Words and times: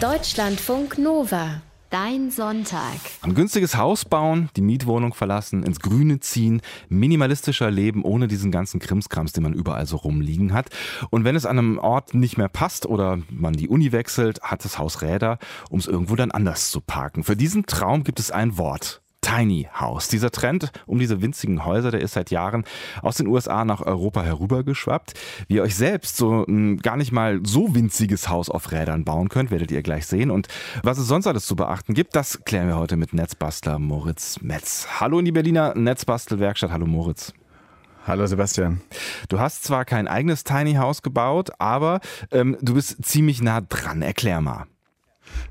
Deutschlandfunk 0.00 0.96
Nova. 0.96 1.60
Dein 1.90 2.30
Sonntag. 2.30 3.00
Ein 3.20 3.34
günstiges 3.34 3.76
Haus 3.76 4.06
bauen, 4.06 4.48
die 4.56 4.62
Mietwohnung 4.62 5.12
verlassen, 5.12 5.62
ins 5.62 5.80
Grüne 5.80 6.20
ziehen, 6.20 6.62
minimalistischer 6.88 7.70
leben, 7.70 8.02
ohne 8.02 8.26
diesen 8.26 8.50
ganzen 8.50 8.80
Krimskrams, 8.80 9.32
den 9.32 9.42
man 9.42 9.52
überall 9.52 9.84
so 9.84 9.98
rumliegen 9.98 10.54
hat. 10.54 10.70
Und 11.10 11.24
wenn 11.24 11.36
es 11.36 11.44
an 11.44 11.58
einem 11.58 11.78
Ort 11.78 12.14
nicht 12.14 12.38
mehr 12.38 12.48
passt 12.48 12.86
oder 12.86 13.18
man 13.28 13.52
die 13.52 13.68
Uni 13.68 13.92
wechselt, 13.92 14.40
hat 14.40 14.64
das 14.64 14.78
Haus 14.78 15.02
Räder, 15.02 15.38
um 15.68 15.78
es 15.78 15.86
irgendwo 15.86 16.16
dann 16.16 16.30
anders 16.30 16.70
zu 16.70 16.80
parken. 16.80 17.22
Für 17.22 17.36
diesen 17.36 17.66
Traum 17.66 18.02
gibt 18.02 18.20
es 18.20 18.30
ein 18.30 18.56
Wort. 18.56 19.02
Tiny 19.20 19.68
House. 19.74 20.08
Dieser 20.08 20.30
Trend 20.30 20.72
um 20.86 20.98
diese 20.98 21.22
winzigen 21.22 21.64
Häuser, 21.64 21.90
der 21.90 22.00
ist 22.00 22.14
seit 22.14 22.30
Jahren 22.30 22.64
aus 23.02 23.16
den 23.16 23.26
USA 23.26 23.64
nach 23.64 23.80
Europa 23.80 24.22
herübergeschwappt. 24.22 25.14
Wie 25.48 25.56
ihr 25.56 25.62
euch 25.62 25.76
selbst 25.76 26.16
so 26.16 26.44
ein 26.46 26.78
gar 26.78 26.96
nicht 26.96 27.12
mal 27.12 27.40
so 27.44 27.74
winziges 27.74 28.28
Haus 28.28 28.48
auf 28.48 28.72
Rädern 28.72 29.04
bauen 29.04 29.28
könnt, 29.28 29.50
werdet 29.50 29.70
ihr 29.70 29.82
gleich 29.82 30.06
sehen. 30.06 30.30
Und 30.30 30.48
was 30.82 30.98
es 30.98 31.06
sonst 31.06 31.26
alles 31.26 31.46
zu 31.46 31.56
beachten 31.56 31.94
gibt, 31.94 32.16
das 32.16 32.44
klären 32.44 32.68
wir 32.68 32.76
heute 32.76 32.96
mit 32.96 33.12
Netzbastler 33.12 33.78
Moritz 33.78 34.40
Metz. 34.40 34.86
Hallo 35.00 35.18
in 35.18 35.24
die 35.24 35.32
Berliner 35.32 35.74
Netzbastelwerkstatt. 35.74 36.70
Hallo 36.70 36.86
Moritz. 36.86 37.32
Hallo 38.06 38.26
Sebastian. 38.26 38.80
Du 39.28 39.38
hast 39.38 39.62
zwar 39.64 39.84
kein 39.84 40.08
eigenes 40.08 40.42
Tiny 40.42 40.74
House 40.74 41.02
gebaut, 41.02 41.50
aber 41.58 42.00
ähm, 42.30 42.56
du 42.62 42.74
bist 42.74 43.04
ziemlich 43.04 43.42
nah 43.42 43.60
dran. 43.60 44.02
Erklär 44.02 44.40
mal. 44.40 44.66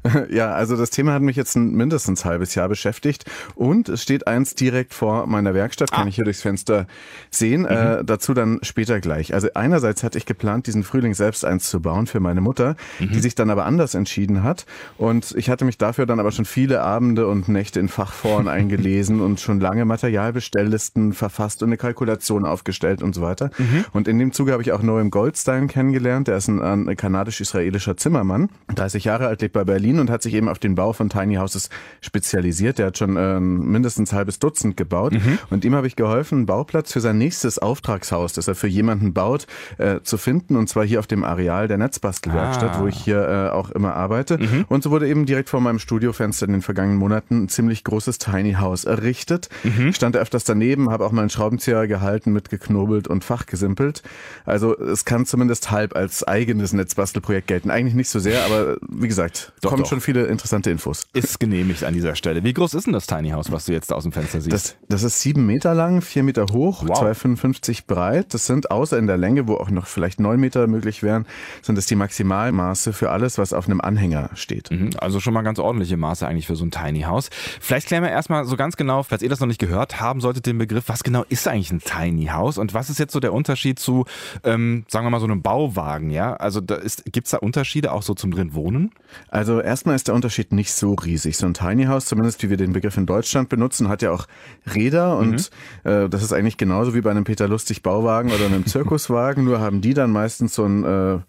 Ja, 0.29 0.53
also 0.53 0.75
das 0.75 0.89
Thema 0.89 1.13
hat 1.13 1.21
mich 1.21 1.35
jetzt 1.35 1.55
ein 1.55 1.71
mindestens 1.71 2.25
halbes 2.25 2.55
Jahr 2.55 2.69
beschäftigt 2.69 3.25
und 3.55 3.89
es 3.89 4.03
steht 4.03 4.27
eins 4.27 4.55
direkt 4.55 4.93
vor 4.93 5.27
meiner 5.27 5.53
Werkstatt, 5.53 5.91
kann 5.91 6.05
ah. 6.05 6.07
ich 6.07 6.15
hier 6.15 6.23
durchs 6.23 6.41
Fenster 6.41 6.87
sehen. 7.29 7.61
Mhm. 7.61 7.67
Äh, 7.67 8.03
dazu 8.03 8.33
dann 8.33 8.59
später 8.61 8.99
gleich. 8.99 9.33
Also 9.33 9.49
einerseits 9.55 10.03
hatte 10.03 10.17
ich 10.17 10.25
geplant, 10.25 10.67
diesen 10.67 10.83
Frühling 10.83 11.13
selbst 11.13 11.45
eins 11.45 11.69
zu 11.69 11.81
bauen 11.81 12.07
für 12.07 12.19
meine 12.19 12.41
Mutter, 12.41 12.75
mhm. 12.99 13.09
die 13.11 13.19
sich 13.19 13.35
dann 13.35 13.49
aber 13.49 13.65
anders 13.65 13.95
entschieden 13.95 14.43
hat 14.43 14.65
und 14.97 15.33
ich 15.35 15.49
hatte 15.49 15.65
mich 15.65 15.77
dafür 15.77 16.05
dann 16.05 16.19
aber 16.19 16.31
schon 16.31 16.45
viele 16.45 16.81
Abende 16.81 17.27
und 17.27 17.47
Nächte 17.47 17.79
in 17.79 17.87
Fachforen 17.87 18.47
eingelesen 18.59 19.21
und 19.21 19.39
schon 19.39 19.59
lange 19.59 19.85
Materialbestelllisten 19.85 21.13
verfasst 21.13 21.63
und 21.63 21.69
eine 21.69 21.77
Kalkulation 21.77 22.45
aufgestellt 22.45 23.01
und 23.01 23.15
so 23.15 23.21
weiter. 23.21 23.51
Mhm. 23.57 23.85
Und 23.93 24.07
in 24.07 24.19
dem 24.19 24.31
Zuge 24.31 24.51
habe 24.51 24.61
ich 24.61 24.71
auch 24.71 24.81
Noam 24.81 25.09
Goldstein 25.09 25.67
kennengelernt, 25.67 26.27
der 26.27 26.37
ist 26.37 26.47
ein, 26.47 26.61
ein 26.61 26.95
kanadisch-israelischer 26.95 27.97
Zimmermann, 27.97 28.49
30 28.75 29.03
Jahre 29.05 29.27
alt, 29.27 29.41
lebt 29.41 29.53
bei 29.53 29.63
Berlin 29.69 29.99
und 29.99 30.09
hat 30.09 30.23
sich 30.23 30.33
eben 30.33 30.49
auf 30.49 30.57
den 30.57 30.73
Bau 30.73 30.93
von 30.93 31.09
Tiny 31.09 31.35
Houses 31.35 31.69
spezialisiert. 32.01 32.79
Der 32.79 32.87
hat 32.87 32.97
schon 32.97 33.15
äh, 33.15 33.39
mindestens 33.39 34.11
ein 34.11 34.17
halbes 34.17 34.39
Dutzend 34.39 34.75
gebaut. 34.77 35.13
Mhm. 35.13 35.37
Und 35.51 35.63
ihm 35.63 35.75
habe 35.75 35.85
ich 35.85 35.95
geholfen, 35.95 36.39
einen 36.39 36.45
Bauplatz 36.47 36.91
für 36.91 37.01
sein 37.01 37.19
nächstes 37.19 37.59
Auftragshaus, 37.59 38.33
das 38.33 38.47
er 38.47 38.55
für 38.55 38.67
jemanden 38.67 39.13
baut, 39.13 39.45
äh, 39.77 39.99
zu 40.01 40.17
finden. 40.17 40.55
Und 40.55 40.69
zwar 40.69 40.85
hier 40.85 40.99
auf 40.99 41.05
dem 41.05 41.23
Areal 41.23 41.67
der 41.67 41.77
Netzbastelwerkstatt, 41.77 42.77
ah. 42.77 42.81
wo 42.81 42.87
ich 42.87 42.95
hier 42.95 43.21
äh, 43.27 43.55
auch 43.55 43.69
immer 43.69 43.93
arbeite. 43.95 44.39
Mhm. 44.39 44.65
Und 44.69 44.83
so 44.83 44.89
wurde 44.89 45.07
eben 45.07 45.27
direkt 45.27 45.49
vor 45.49 45.61
meinem 45.61 45.77
Studiofenster 45.77 46.47
in 46.47 46.53
den 46.53 46.61
vergangenen 46.63 46.97
Monaten 46.97 47.43
ein 47.43 47.49
ziemlich 47.49 47.83
großes 47.83 48.17
Tiny 48.17 48.53
House 48.53 48.85
errichtet. 48.85 49.49
Mhm. 49.63 49.93
Stand 49.93 50.17
öfters 50.17 50.45
daneben, 50.45 50.89
habe 50.89 51.05
auch 51.05 51.11
mal 51.11 51.21
einen 51.21 51.29
Schraubenzieher 51.29 51.87
gehalten, 51.87 52.33
mitgeknobelt 52.33 53.07
und 53.07 53.23
fachgesimpelt. 53.23 54.01
Also 54.45 54.75
es 54.79 55.05
kann 55.05 55.27
zumindest 55.27 55.69
halb 55.69 55.95
als 55.95 56.27
eigenes 56.27 56.73
Netzbastelprojekt 56.73 57.47
gelten. 57.47 57.69
Eigentlich 57.69 57.93
nicht 57.93 58.09
so 58.09 58.17
sehr, 58.19 58.45
aber 58.45 58.77
wie 58.87 59.07
gesagt, 59.07 59.53
doch, 59.61 59.69
kommen 59.69 59.83
doch. 59.83 59.89
schon 59.89 60.01
viele 60.01 60.25
interessante 60.25 60.71
Infos. 60.71 61.07
Ist 61.13 61.39
genehmigt 61.39 61.83
an 61.83 61.93
dieser 61.93 62.15
Stelle. 62.15 62.43
Wie 62.43 62.53
groß 62.53 62.73
ist 62.73 62.85
denn 62.85 62.93
das 62.93 63.07
Tiny 63.07 63.29
House, 63.29 63.51
was 63.51 63.65
du 63.65 63.73
jetzt 63.73 63.91
aus 63.91 64.03
dem 64.03 64.11
Fenster 64.11 64.41
siehst? 64.41 64.53
Das, 64.53 64.75
das 64.87 65.03
ist 65.03 65.21
sieben 65.21 65.45
Meter 65.45 65.73
lang, 65.73 66.01
vier 66.01 66.23
Meter 66.23 66.45
hoch, 66.51 66.83
wow. 66.85 67.01
2,55 67.01 67.85
breit. 67.87 68.33
Das 68.33 68.45
sind 68.45 68.71
außer 68.71 68.97
in 68.97 69.07
der 69.07 69.17
Länge, 69.17 69.47
wo 69.47 69.55
auch 69.55 69.69
noch 69.69 69.87
vielleicht 69.87 70.19
neun 70.19 70.39
Meter 70.39 70.67
möglich 70.67 71.03
wären, 71.03 71.25
sind 71.61 71.77
das 71.77 71.85
die 71.85 71.95
Maximalmaße 71.95 72.93
für 72.93 73.09
alles, 73.09 73.37
was 73.37 73.53
auf 73.53 73.65
einem 73.67 73.81
Anhänger 73.81 74.29
steht. 74.35 74.71
Mhm, 74.71 74.91
also 74.97 75.19
schon 75.19 75.33
mal 75.33 75.41
ganz 75.41 75.59
ordentliche 75.59 75.97
Maße 75.97 76.27
eigentlich 76.27 76.47
für 76.47 76.55
so 76.55 76.65
ein 76.65 76.71
Tiny 76.71 77.01
House. 77.01 77.29
Vielleicht 77.59 77.87
klären 77.87 78.03
wir 78.03 78.11
erstmal 78.11 78.45
so 78.45 78.55
ganz 78.55 78.77
genau, 78.77 79.03
falls 79.03 79.21
ihr 79.21 79.29
das 79.29 79.39
noch 79.39 79.47
nicht 79.47 79.59
gehört 79.59 79.99
haben 79.99 80.21
solltet, 80.21 80.45
den 80.45 80.57
Begriff, 80.57 80.85
was 80.87 81.03
genau 81.03 81.23
ist 81.29 81.47
eigentlich 81.47 81.71
ein 81.71 81.79
Tiny 81.79 82.27
House 82.27 82.57
und 82.57 82.73
was 82.73 82.89
ist 82.89 82.99
jetzt 82.99 83.13
so 83.13 83.19
der 83.19 83.33
Unterschied 83.33 83.79
zu, 83.79 84.05
ähm, 84.43 84.85
sagen 84.87 85.05
wir 85.05 85.09
mal, 85.09 85.19
so 85.19 85.25
einem 85.25 85.41
Bauwagen, 85.41 86.09
ja? 86.09 86.33
Also 86.35 86.61
gibt 86.61 87.25
es 87.25 87.31
da 87.31 87.37
Unterschiede 87.37 87.91
auch 87.91 88.03
so 88.03 88.13
zum 88.13 88.31
drin 88.31 88.53
wohnen? 88.53 88.91
Also 89.29 89.48
erstmal 89.53 89.79
erstmal 89.89 89.95
ist 89.95 90.07
der 90.07 90.15
Unterschied 90.15 90.51
nicht 90.51 90.73
so 90.73 90.93
riesig. 90.93 91.37
So 91.37 91.45
ein 91.45 91.53
Tiny 91.53 91.85
House, 91.85 92.05
zumindest 92.05 92.43
wie 92.43 92.49
wir 92.49 92.57
den 92.57 92.73
Begriff 92.73 92.97
in 92.97 93.05
Deutschland 93.05 93.49
benutzen, 93.49 93.89
hat 93.89 94.01
ja 94.01 94.11
auch 94.11 94.27
Räder 94.75 95.17
und 95.17 95.49
mhm. 95.83 95.89
äh, 95.89 96.09
das 96.09 96.21
ist 96.21 96.33
eigentlich 96.33 96.57
genauso 96.57 96.93
wie 96.93 97.01
bei 97.01 97.11
einem 97.11 97.23
Peter 97.23 97.47
Lustig 97.47 97.81
Bauwagen 97.81 98.31
oder 98.31 98.45
einem 98.45 98.65
Zirkuswagen, 98.67 99.45
nur 99.45 99.59
haben 99.59 99.81
die 99.81 99.93
dann 99.93 100.11
meistens 100.11 100.53
so 100.53 100.65
ein 100.65 100.83
äh, 100.83 101.19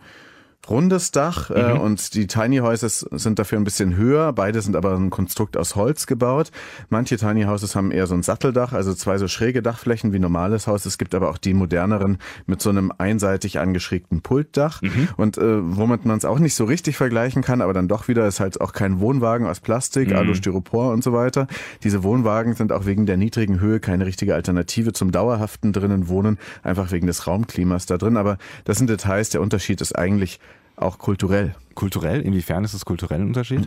rundes 0.68 1.10
Dach 1.10 1.50
äh, 1.50 1.74
mhm. 1.74 1.80
und 1.80 2.14
die 2.14 2.26
Tiny 2.26 2.58
Houses 2.58 3.00
sind 3.12 3.38
dafür 3.38 3.58
ein 3.58 3.64
bisschen 3.64 3.96
höher. 3.96 4.32
Beide 4.32 4.60
sind 4.60 4.76
aber 4.76 4.94
ein 4.94 5.10
Konstrukt 5.10 5.56
aus 5.56 5.74
Holz 5.74 6.06
gebaut. 6.06 6.50
Manche 6.88 7.16
Tiny 7.16 7.44
Houses 7.44 7.74
haben 7.74 7.90
eher 7.90 8.06
so 8.06 8.14
ein 8.14 8.22
Satteldach, 8.22 8.72
also 8.72 8.94
zwei 8.94 9.18
so 9.18 9.26
schräge 9.26 9.62
Dachflächen 9.62 10.12
wie 10.12 10.18
normales 10.18 10.66
Haus. 10.66 10.86
Es 10.86 10.98
gibt 10.98 11.14
aber 11.14 11.30
auch 11.30 11.38
die 11.38 11.54
moderneren 11.54 12.18
mit 12.46 12.60
so 12.60 12.70
einem 12.70 12.92
einseitig 12.98 13.58
angeschrägten 13.58 14.22
Pultdach. 14.22 14.82
Mhm. 14.82 15.08
Und 15.16 15.38
äh, 15.38 15.76
womit 15.76 16.04
man 16.04 16.18
es 16.18 16.24
auch 16.24 16.38
nicht 16.38 16.54
so 16.54 16.64
richtig 16.64 16.96
vergleichen 16.96 17.42
kann, 17.42 17.62
aber 17.62 17.72
dann 17.72 17.88
doch 17.88 18.08
wieder 18.08 18.26
ist 18.26 18.40
halt 18.40 18.60
auch 18.60 18.72
kein 18.72 19.00
Wohnwagen 19.00 19.46
aus 19.46 19.60
Plastik, 19.60 20.10
mhm. 20.10 20.16
Alu-Styropor 20.16 20.92
und 20.92 21.02
so 21.02 21.12
weiter. 21.12 21.46
Diese 21.82 22.02
Wohnwagen 22.02 22.54
sind 22.54 22.72
auch 22.72 22.86
wegen 22.86 23.06
der 23.06 23.16
niedrigen 23.16 23.60
Höhe 23.60 23.80
keine 23.80 24.06
richtige 24.06 24.34
Alternative 24.34 24.92
zum 24.92 25.10
dauerhaften 25.10 25.72
drinnen 25.72 26.08
Wohnen, 26.08 26.38
einfach 26.62 26.92
wegen 26.92 27.06
des 27.06 27.26
Raumklimas 27.26 27.86
da 27.86 27.96
drin. 27.98 28.16
Aber 28.16 28.38
das 28.64 28.78
sind 28.78 28.90
Details. 28.90 29.30
Der 29.30 29.40
Unterschied 29.40 29.80
ist 29.80 29.96
eigentlich 29.96 30.38
auch 30.80 30.98
kulturell. 30.98 31.54
Kulturell? 31.74 32.20
Inwiefern 32.20 32.64
ist 32.64 32.74
es 32.74 32.84
kulturell 32.84 33.20
ein 33.20 33.28
Unterschied? 33.28 33.66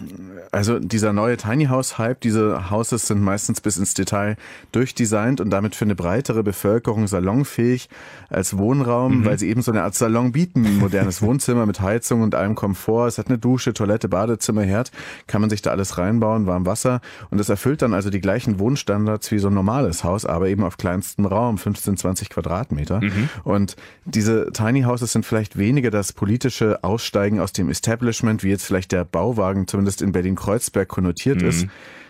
Also 0.52 0.78
dieser 0.80 1.14
neue 1.14 1.38
Tiny 1.38 1.66
House 1.66 1.98
Hype, 1.98 2.20
diese 2.20 2.70
Houses 2.70 3.08
sind 3.08 3.22
meistens 3.22 3.62
bis 3.62 3.78
ins 3.78 3.94
Detail 3.94 4.36
durchdesignt 4.72 5.40
und 5.40 5.50
damit 5.50 5.76
für 5.76 5.86
eine 5.86 5.96
breitere 5.96 6.44
Bevölkerung 6.44 7.08
salonfähig 7.08 7.90
als 8.30 8.58
Wohnraum, 8.58 9.20
mhm. 9.20 9.26
weil 9.26 9.40
sie 9.40 9.50
eben 9.50 9.62
so 9.62 9.72
eine 9.72 9.84
Art 9.84 9.96
Salon 9.96 10.34
bieten. 10.34 10.66
Ein 10.66 10.78
modernes 10.80 11.22
Wohnzimmer 11.24 11.66
mit 11.66 11.80
Heizung 11.80 12.22
und 12.22 12.36
allem 12.36 12.56
Komfort. 12.56 13.08
Es 13.08 13.18
hat 13.18 13.28
eine 13.30 13.38
Dusche, 13.38 13.74
Toilette, 13.74 14.10
Badezimmer, 14.10 14.64
Herd. 14.64 14.92
Kann 15.28 15.42
man 15.42 15.50
sich 15.50 15.62
da 15.62 15.72
alles 15.72 15.98
reinbauen, 15.98 16.46
warm 16.46 16.66
Wasser. 16.66 17.00
Und 17.30 17.40
es 17.40 17.50
erfüllt 17.50 17.82
dann 17.82 17.94
also 17.94 18.10
die 18.10 18.22
gleichen 18.22 18.60
Wohnstandards 18.60 19.32
wie 19.32 19.40
so 19.40 19.48
ein 19.48 19.54
normales 19.54 20.04
Haus, 20.04 20.26
aber 20.26 20.50
eben 20.50 20.64
auf 20.64 20.78
kleinstem 20.78 21.26
Raum, 21.26 21.58
15, 21.58 21.98
20 21.98 22.30
Quadratmeter. 22.30 23.02
Mhm. 23.02 23.30
Und 23.44 23.76
diese 24.06 24.52
Tiny 24.52 24.84
Houses 24.84 25.14
sind 25.14 25.26
vielleicht 25.26 25.58
weniger 25.58 25.90
das 25.90 26.12
politische 26.12 26.84
Aussteigen 26.84 27.40
aus 27.40 27.54
dem 27.54 27.70
Establishment 27.70 27.93
Establishment, 27.94 28.44
wie 28.44 28.50
jetzt 28.50 28.66
vielleicht 28.66 28.92
der 28.92 29.06
Bauwagen 29.06 29.68
zumindest 29.68 30.02
in 30.02 30.12
Berlin-Kreuzberg 30.12 30.88
konnotiert 30.88 31.42
mhm. 31.42 31.48
ist, 31.48 31.68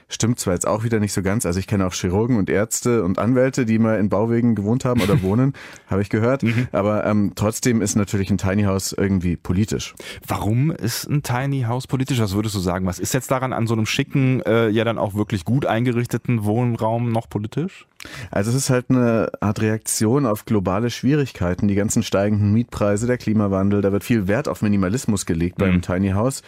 Stimmt 0.10 0.40
zwar 0.40 0.54
jetzt 0.54 0.68
auch 0.68 0.84
wieder 0.84 1.00
nicht 1.00 1.12
so 1.12 1.24
ganz. 1.24 1.44
Also 1.46 1.60
ich 1.60 1.66
kenne 1.66 1.88
auch 1.88 1.94
Chirurgen 1.94 2.38
und 2.38 2.48
Ärzte 2.48 3.04
und 3.04 3.18
Anwälte, 3.18 3.66
die 3.66 3.80
mal 3.80 3.98
in 3.98 4.10
Bauwegen 4.10 4.54
gewohnt 4.54 4.86
haben 4.86 5.02
oder 5.02 5.22
wohnen, 5.24 5.54
habe 5.88 6.04
ich 6.04 6.10
gehört. 6.10 6.44
Mhm. 6.44 6.68
Aber 6.72 7.04
ähm, 7.06 7.32
trotzdem 7.36 7.82
ist 7.82 7.96
natürlich 7.96 8.30
ein 8.30 8.38
Tiny 8.38 8.64
House 8.64 8.94
irgendwie 8.94 9.36
politisch. 9.36 9.96
Warum 10.28 10.70
ist 10.70 11.10
ein 11.10 11.24
Tiny 11.24 11.64
House 11.64 11.88
politisch? 11.88 12.20
Was 12.20 12.36
würdest 12.36 12.54
du 12.54 12.60
sagen? 12.60 12.86
Was 12.86 13.00
ist 13.00 13.16
jetzt 13.16 13.32
daran 13.32 13.54
an 13.54 13.66
so 13.66 13.74
einem 13.74 13.88
schicken, 13.88 14.42
äh, 14.42 14.70
ja 14.70 14.84
dann 14.84 15.00
auch 15.00 15.16
wirklich 15.16 15.46
gut 15.46 15.66
eingerichteten 15.66 16.44
Wohnraum 16.44 17.12
noch 17.12 17.28
politisch? 17.28 17.88
Also 18.32 18.50
es 18.50 18.56
ist 18.56 18.70
halt 18.70 18.90
eine 18.90 19.32
Art 19.40 19.62
Reaktion 19.62 20.26
auf 20.26 20.46
globale 20.46 20.90
Schwierigkeiten, 20.90 21.68
die 21.68 21.76
ganzen 21.76 22.04
steigenden 22.04 22.52
Mietpreise, 22.54 23.08
der 23.08 23.18
Klimawandel, 23.18 23.82
da 23.82 23.92
wird 23.92 24.04
viel 24.04 24.28
Wert 24.28 24.48
auf 24.48 24.62
Minimalismus 24.62 25.26
gelegt 25.26 25.58
beim 25.58 25.76
mhm. 25.76 25.82
Tiny 25.82 26.10
House. 26.12 26.42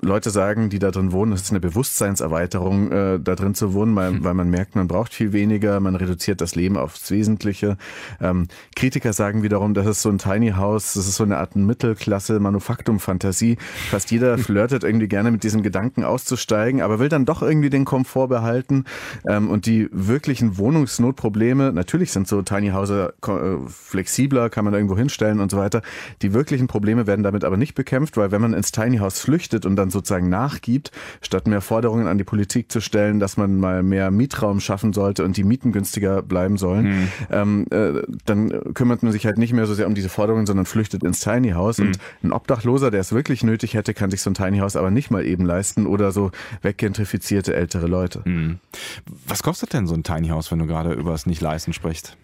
Leute 0.00 0.30
sagen, 0.30 0.70
die 0.70 0.78
da 0.78 0.90
drin 0.90 1.12
wohnen, 1.12 1.32
es 1.32 1.42
ist 1.42 1.50
eine 1.50 1.60
Bewusstseinserweiterung, 1.60 2.92
äh, 2.92 3.20
da 3.20 3.34
drin 3.34 3.54
zu 3.54 3.74
wohnen, 3.74 3.94
weil, 3.96 4.12
mhm. 4.12 4.24
weil 4.24 4.34
man 4.34 4.50
merkt, 4.50 4.76
man 4.76 4.88
braucht 4.88 5.14
viel 5.14 5.32
weniger, 5.32 5.80
man 5.80 5.96
reduziert 5.96 6.40
das 6.40 6.54
Leben 6.54 6.76
aufs 6.76 7.10
Wesentliche. 7.10 7.76
Ähm, 8.20 8.48
Kritiker 8.76 9.12
sagen 9.12 9.42
wiederum, 9.42 9.74
das 9.74 9.86
ist 9.86 10.02
so 10.02 10.08
ein 10.08 10.18
Tiny 10.18 10.52
House, 10.52 10.94
das 10.94 11.06
ist 11.06 11.16
so 11.16 11.24
eine 11.24 11.38
Art 11.38 11.56
Mittelklasse 11.56 12.40
Manufaktum-Fantasie. 12.40 13.58
Fast 13.90 14.10
jeder 14.10 14.38
flirtet 14.38 14.84
irgendwie 14.84 15.08
gerne 15.08 15.30
mit 15.30 15.44
diesem 15.44 15.62
Gedanken 15.62 16.04
auszusteigen, 16.04 16.80
aber 16.80 16.98
will 16.98 17.08
dann 17.08 17.24
doch 17.24 17.42
irgendwie 17.42 17.70
den 17.70 17.84
Komfort 17.84 18.28
behalten 18.28 18.84
ähm, 19.26 19.50
und 19.50 19.66
die 19.66 19.88
wirklichen 19.92 20.58
Wohnungs 20.58 20.93
Wohnungsnotprobleme, 20.94 21.72
natürlich 21.72 22.12
sind 22.12 22.28
so 22.28 22.42
Tiny 22.42 22.70
Houses 22.70 23.12
äh, 23.26 23.68
flexibler, 23.68 24.50
kann 24.50 24.64
man 24.64 24.74
irgendwo 24.74 24.96
hinstellen 24.96 25.40
und 25.40 25.50
so 25.50 25.56
weiter. 25.56 25.82
Die 26.22 26.32
wirklichen 26.32 26.66
Probleme 26.66 27.06
werden 27.06 27.22
damit 27.22 27.44
aber 27.44 27.56
nicht 27.56 27.74
bekämpft, 27.74 28.16
weil 28.16 28.30
wenn 28.30 28.40
man 28.40 28.54
ins 28.54 28.72
Tiny 28.72 28.98
House 28.98 29.20
flüchtet 29.20 29.66
und 29.66 29.76
dann 29.76 29.90
sozusagen 29.90 30.28
nachgibt, 30.28 30.90
statt 31.20 31.46
mehr 31.46 31.60
Forderungen 31.60 32.06
an 32.06 32.18
die 32.18 32.24
Politik 32.24 32.70
zu 32.70 32.80
stellen, 32.80 33.20
dass 33.20 33.36
man 33.36 33.58
mal 33.58 33.82
mehr 33.82 34.10
Mietraum 34.10 34.60
schaffen 34.60 34.92
sollte 34.92 35.24
und 35.24 35.36
die 35.36 35.44
Mieten 35.44 35.72
günstiger 35.72 36.22
bleiben 36.22 36.56
sollen, 36.56 36.86
mhm. 36.86 37.08
ähm, 37.30 37.66
äh, 37.70 38.02
dann 38.24 38.74
kümmert 38.74 39.02
man 39.02 39.12
sich 39.12 39.26
halt 39.26 39.38
nicht 39.38 39.52
mehr 39.52 39.66
so 39.66 39.74
sehr 39.74 39.86
um 39.86 39.94
diese 39.94 40.08
Forderungen, 40.08 40.46
sondern 40.46 40.66
flüchtet 40.66 41.02
ins 41.02 41.20
Tiny 41.20 41.50
House. 41.50 41.78
Mhm. 41.78 41.86
Und 41.86 41.98
ein 42.22 42.32
Obdachloser, 42.32 42.90
der 42.90 43.00
es 43.00 43.12
wirklich 43.12 43.42
nötig 43.42 43.74
hätte, 43.74 43.94
kann 43.94 44.10
sich 44.10 44.22
so 44.22 44.30
ein 44.30 44.34
Tiny 44.34 44.58
House 44.58 44.76
aber 44.76 44.90
nicht 44.90 45.10
mal 45.10 45.24
eben 45.24 45.44
leisten 45.44 45.86
oder 45.86 46.12
so 46.12 46.30
weggentrifizierte 46.62 47.54
ältere 47.54 47.86
Leute. 47.86 48.22
Mhm. 48.24 48.58
Was 49.26 49.42
kostet 49.42 49.72
denn 49.72 49.86
so 49.86 49.94
ein 49.94 50.02
Tiny 50.02 50.28
House, 50.28 50.50
wenn 50.50 50.58
du 50.58 50.66
gerade 50.66 50.83
über 50.92 51.12
das 51.12 51.26
Nicht-Leisten 51.26 51.72
sprichst? 51.72 52.16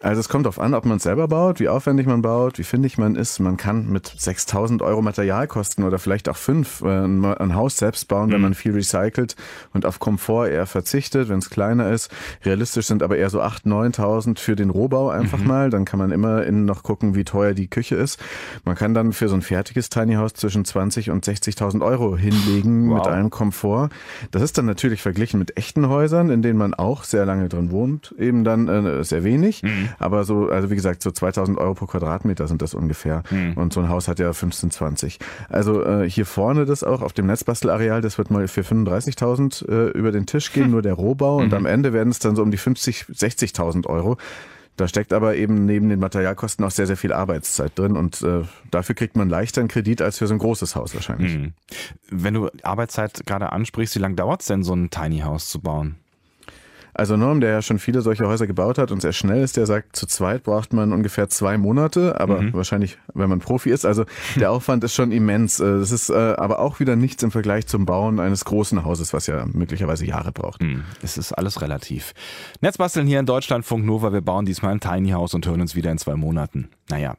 Also 0.00 0.20
es 0.20 0.28
kommt 0.28 0.46
darauf 0.46 0.58
an, 0.58 0.74
ob 0.74 0.84
man 0.84 0.98
es 0.98 1.02
selber 1.02 1.28
baut, 1.28 1.60
wie 1.60 1.68
aufwendig 1.68 2.06
man 2.06 2.22
baut, 2.22 2.58
wie 2.58 2.64
findig 2.64 2.98
man 2.98 3.16
ist. 3.16 3.38
Man 3.40 3.56
kann 3.56 3.88
mit 3.90 4.06
6000 4.06 4.82
Euro 4.82 5.02
Materialkosten 5.02 5.84
oder 5.84 5.98
vielleicht 5.98 6.28
auch 6.28 6.36
fünf 6.36 6.82
äh, 6.82 6.86
ein 6.86 7.54
Haus 7.54 7.76
selbst 7.76 8.08
bauen, 8.08 8.30
wenn 8.30 8.38
mhm. 8.38 8.42
man 8.42 8.54
viel 8.54 8.72
recycelt 8.72 9.36
und 9.72 9.86
auf 9.86 9.98
Komfort 9.98 10.48
eher 10.48 10.66
verzichtet, 10.66 11.28
wenn 11.28 11.38
es 11.38 11.50
kleiner 11.50 11.90
ist. 11.90 12.10
Realistisch 12.44 12.86
sind 12.86 13.02
aber 13.02 13.16
eher 13.16 13.30
so 13.30 13.40
8.000, 13.40 13.96
9.000 13.96 14.38
für 14.38 14.56
den 14.56 14.70
Rohbau 14.70 15.10
einfach 15.10 15.38
mhm. 15.38 15.46
mal. 15.46 15.70
Dann 15.70 15.84
kann 15.84 15.98
man 15.98 16.12
immer 16.12 16.44
innen 16.44 16.64
noch 16.64 16.82
gucken, 16.82 17.14
wie 17.14 17.24
teuer 17.24 17.54
die 17.54 17.68
Küche 17.68 17.96
ist. 17.96 18.18
Man 18.64 18.76
kann 18.76 18.94
dann 18.94 19.12
für 19.12 19.28
so 19.28 19.34
ein 19.34 19.42
fertiges 19.42 19.90
Tiny 19.90 20.14
House 20.14 20.34
zwischen 20.34 20.64
20 20.64 21.10
und 21.10 21.24
60.000 21.26 21.84
Euro 21.84 22.16
hinlegen 22.16 22.90
wow. 22.90 22.98
mit 22.98 23.06
allem 23.06 23.30
Komfort. 23.30 23.90
Das 24.30 24.42
ist 24.42 24.58
dann 24.58 24.66
natürlich 24.66 25.02
verglichen 25.02 25.38
mit 25.38 25.56
echten 25.56 25.88
Häusern, 25.88 26.30
in 26.30 26.42
denen 26.42 26.58
man 26.58 26.74
auch 26.74 27.04
sehr 27.04 27.26
lange 27.26 27.48
drin 27.48 27.70
wohnt, 27.70 28.14
eben 28.18 28.44
dann 28.44 28.68
äh, 28.68 29.04
sehr 29.04 29.24
wenig. 29.24 29.62
Mhm. 29.62 29.73
Mhm. 29.74 29.88
Aber 29.98 30.24
so, 30.24 30.48
also 30.48 30.70
wie 30.70 30.74
gesagt, 30.74 31.02
so 31.02 31.10
2000 31.10 31.58
Euro 31.58 31.74
pro 31.74 31.86
Quadratmeter 31.86 32.46
sind 32.48 32.62
das 32.62 32.74
ungefähr. 32.74 33.22
Mhm. 33.30 33.54
Und 33.54 33.72
so 33.72 33.80
ein 33.80 33.88
Haus 33.88 34.08
hat 34.08 34.18
ja 34.18 34.32
15, 34.32 34.70
20. 34.70 35.18
Also 35.48 35.84
äh, 35.84 36.08
hier 36.08 36.26
vorne 36.26 36.64
das 36.64 36.84
auch 36.84 37.02
auf 37.02 37.12
dem 37.12 37.26
Netzbastelareal, 37.26 38.00
das 38.00 38.18
wird 38.18 38.30
mal 38.30 38.48
für 38.48 38.62
35.000 38.62 39.68
äh, 39.68 39.90
über 39.90 40.12
den 40.12 40.26
Tisch 40.26 40.52
gehen, 40.52 40.70
nur 40.72 40.82
der 40.82 40.94
Rohbau. 40.94 41.36
Und 41.36 41.48
mhm. 41.48 41.54
am 41.54 41.66
Ende 41.66 41.92
werden 41.92 42.10
es 42.10 42.18
dann 42.18 42.36
so 42.36 42.42
um 42.42 42.50
die 42.50 42.56
50, 42.56 43.06
60.000 43.06 43.86
Euro. 43.86 44.16
Da 44.76 44.88
steckt 44.88 45.12
aber 45.12 45.36
eben 45.36 45.66
neben 45.66 45.88
den 45.88 46.00
Materialkosten 46.00 46.64
auch 46.64 46.70
sehr, 46.72 46.88
sehr 46.88 46.96
viel 46.96 47.12
Arbeitszeit 47.12 47.78
drin 47.78 47.96
und 47.96 48.22
äh, 48.22 48.42
dafür 48.72 48.96
kriegt 48.96 49.16
man 49.16 49.28
leichter 49.28 49.60
einen 49.60 49.68
Kredit 49.68 50.02
als 50.02 50.18
für 50.18 50.26
so 50.26 50.34
ein 50.34 50.38
großes 50.38 50.74
Haus 50.74 50.94
wahrscheinlich. 50.94 51.36
Mhm. 51.36 51.52
Wenn 52.10 52.34
du 52.34 52.50
Arbeitszeit 52.64 53.24
gerade 53.24 53.52
ansprichst, 53.52 53.94
wie 53.94 54.00
lange 54.00 54.16
dauert 54.16 54.40
es 54.40 54.48
denn, 54.48 54.64
so 54.64 54.74
ein 54.74 54.90
Tiny 54.90 55.20
House 55.20 55.48
zu 55.48 55.60
bauen? 55.60 55.94
Also 56.94 57.16
Norm, 57.16 57.40
der 57.40 57.50
ja 57.50 57.62
schon 57.62 57.78
viele 57.78 58.00
solche 58.00 58.26
Häuser 58.26 58.46
gebaut 58.46 58.78
hat 58.78 58.90
und 58.90 59.02
sehr 59.02 59.12
schnell 59.12 59.42
ist, 59.42 59.56
der 59.56 59.66
sagt, 59.66 59.96
zu 59.96 60.06
zweit 60.06 60.44
braucht 60.44 60.72
man 60.72 60.92
ungefähr 60.92 61.28
zwei 61.28 61.58
Monate, 61.58 62.20
aber 62.20 62.40
mhm. 62.40 62.54
wahrscheinlich, 62.54 62.98
wenn 63.14 63.28
man 63.28 63.40
Profi 63.40 63.70
ist. 63.70 63.84
Also 63.84 64.04
der 64.36 64.50
Aufwand 64.50 64.84
ist 64.84 64.94
schon 64.94 65.12
immens. 65.12 65.60
Äh, 65.60 65.78
das 65.80 65.90
ist 65.90 66.10
äh, 66.10 66.14
aber 66.14 66.60
auch 66.60 66.80
wieder 66.80 66.96
nichts 66.96 67.22
im 67.22 67.30
Vergleich 67.30 67.66
zum 67.66 67.84
Bauen 67.84 68.20
eines 68.20 68.44
großen 68.44 68.84
Hauses, 68.84 69.12
was 69.12 69.26
ja 69.26 69.44
möglicherweise 69.52 70.06
Jahre 70.06 70.32
braucht. 70.32 70.62
Mhm. 70.62 70.84
Es 71.02 71.18
ist 71.18 71.32
alles 71.32 71.60
relativ. 71.60 72.14
Netzbasteln 72.60 73.06
hier 73.06 73.20
in 73.20 73.26
Deutschland, 73.26 73.64
Funk 73.64 73.84
Nova. 73.84 74.12
Wir 74.12 74.20
bauen 74.22 74.46
diesmal 74.46 74.72
ein 74.72 74.80
Tiny 74.80 75.10
House 75.10 75.34
und 75.34 75.46
hören 75.46 75.60
uns 75.60 75.74
wieder 75.74 75.90
in 75.90 75.98
zwei 75.98 76.14
Monaten. 76.14 76.68
Naja, 76.88 77.16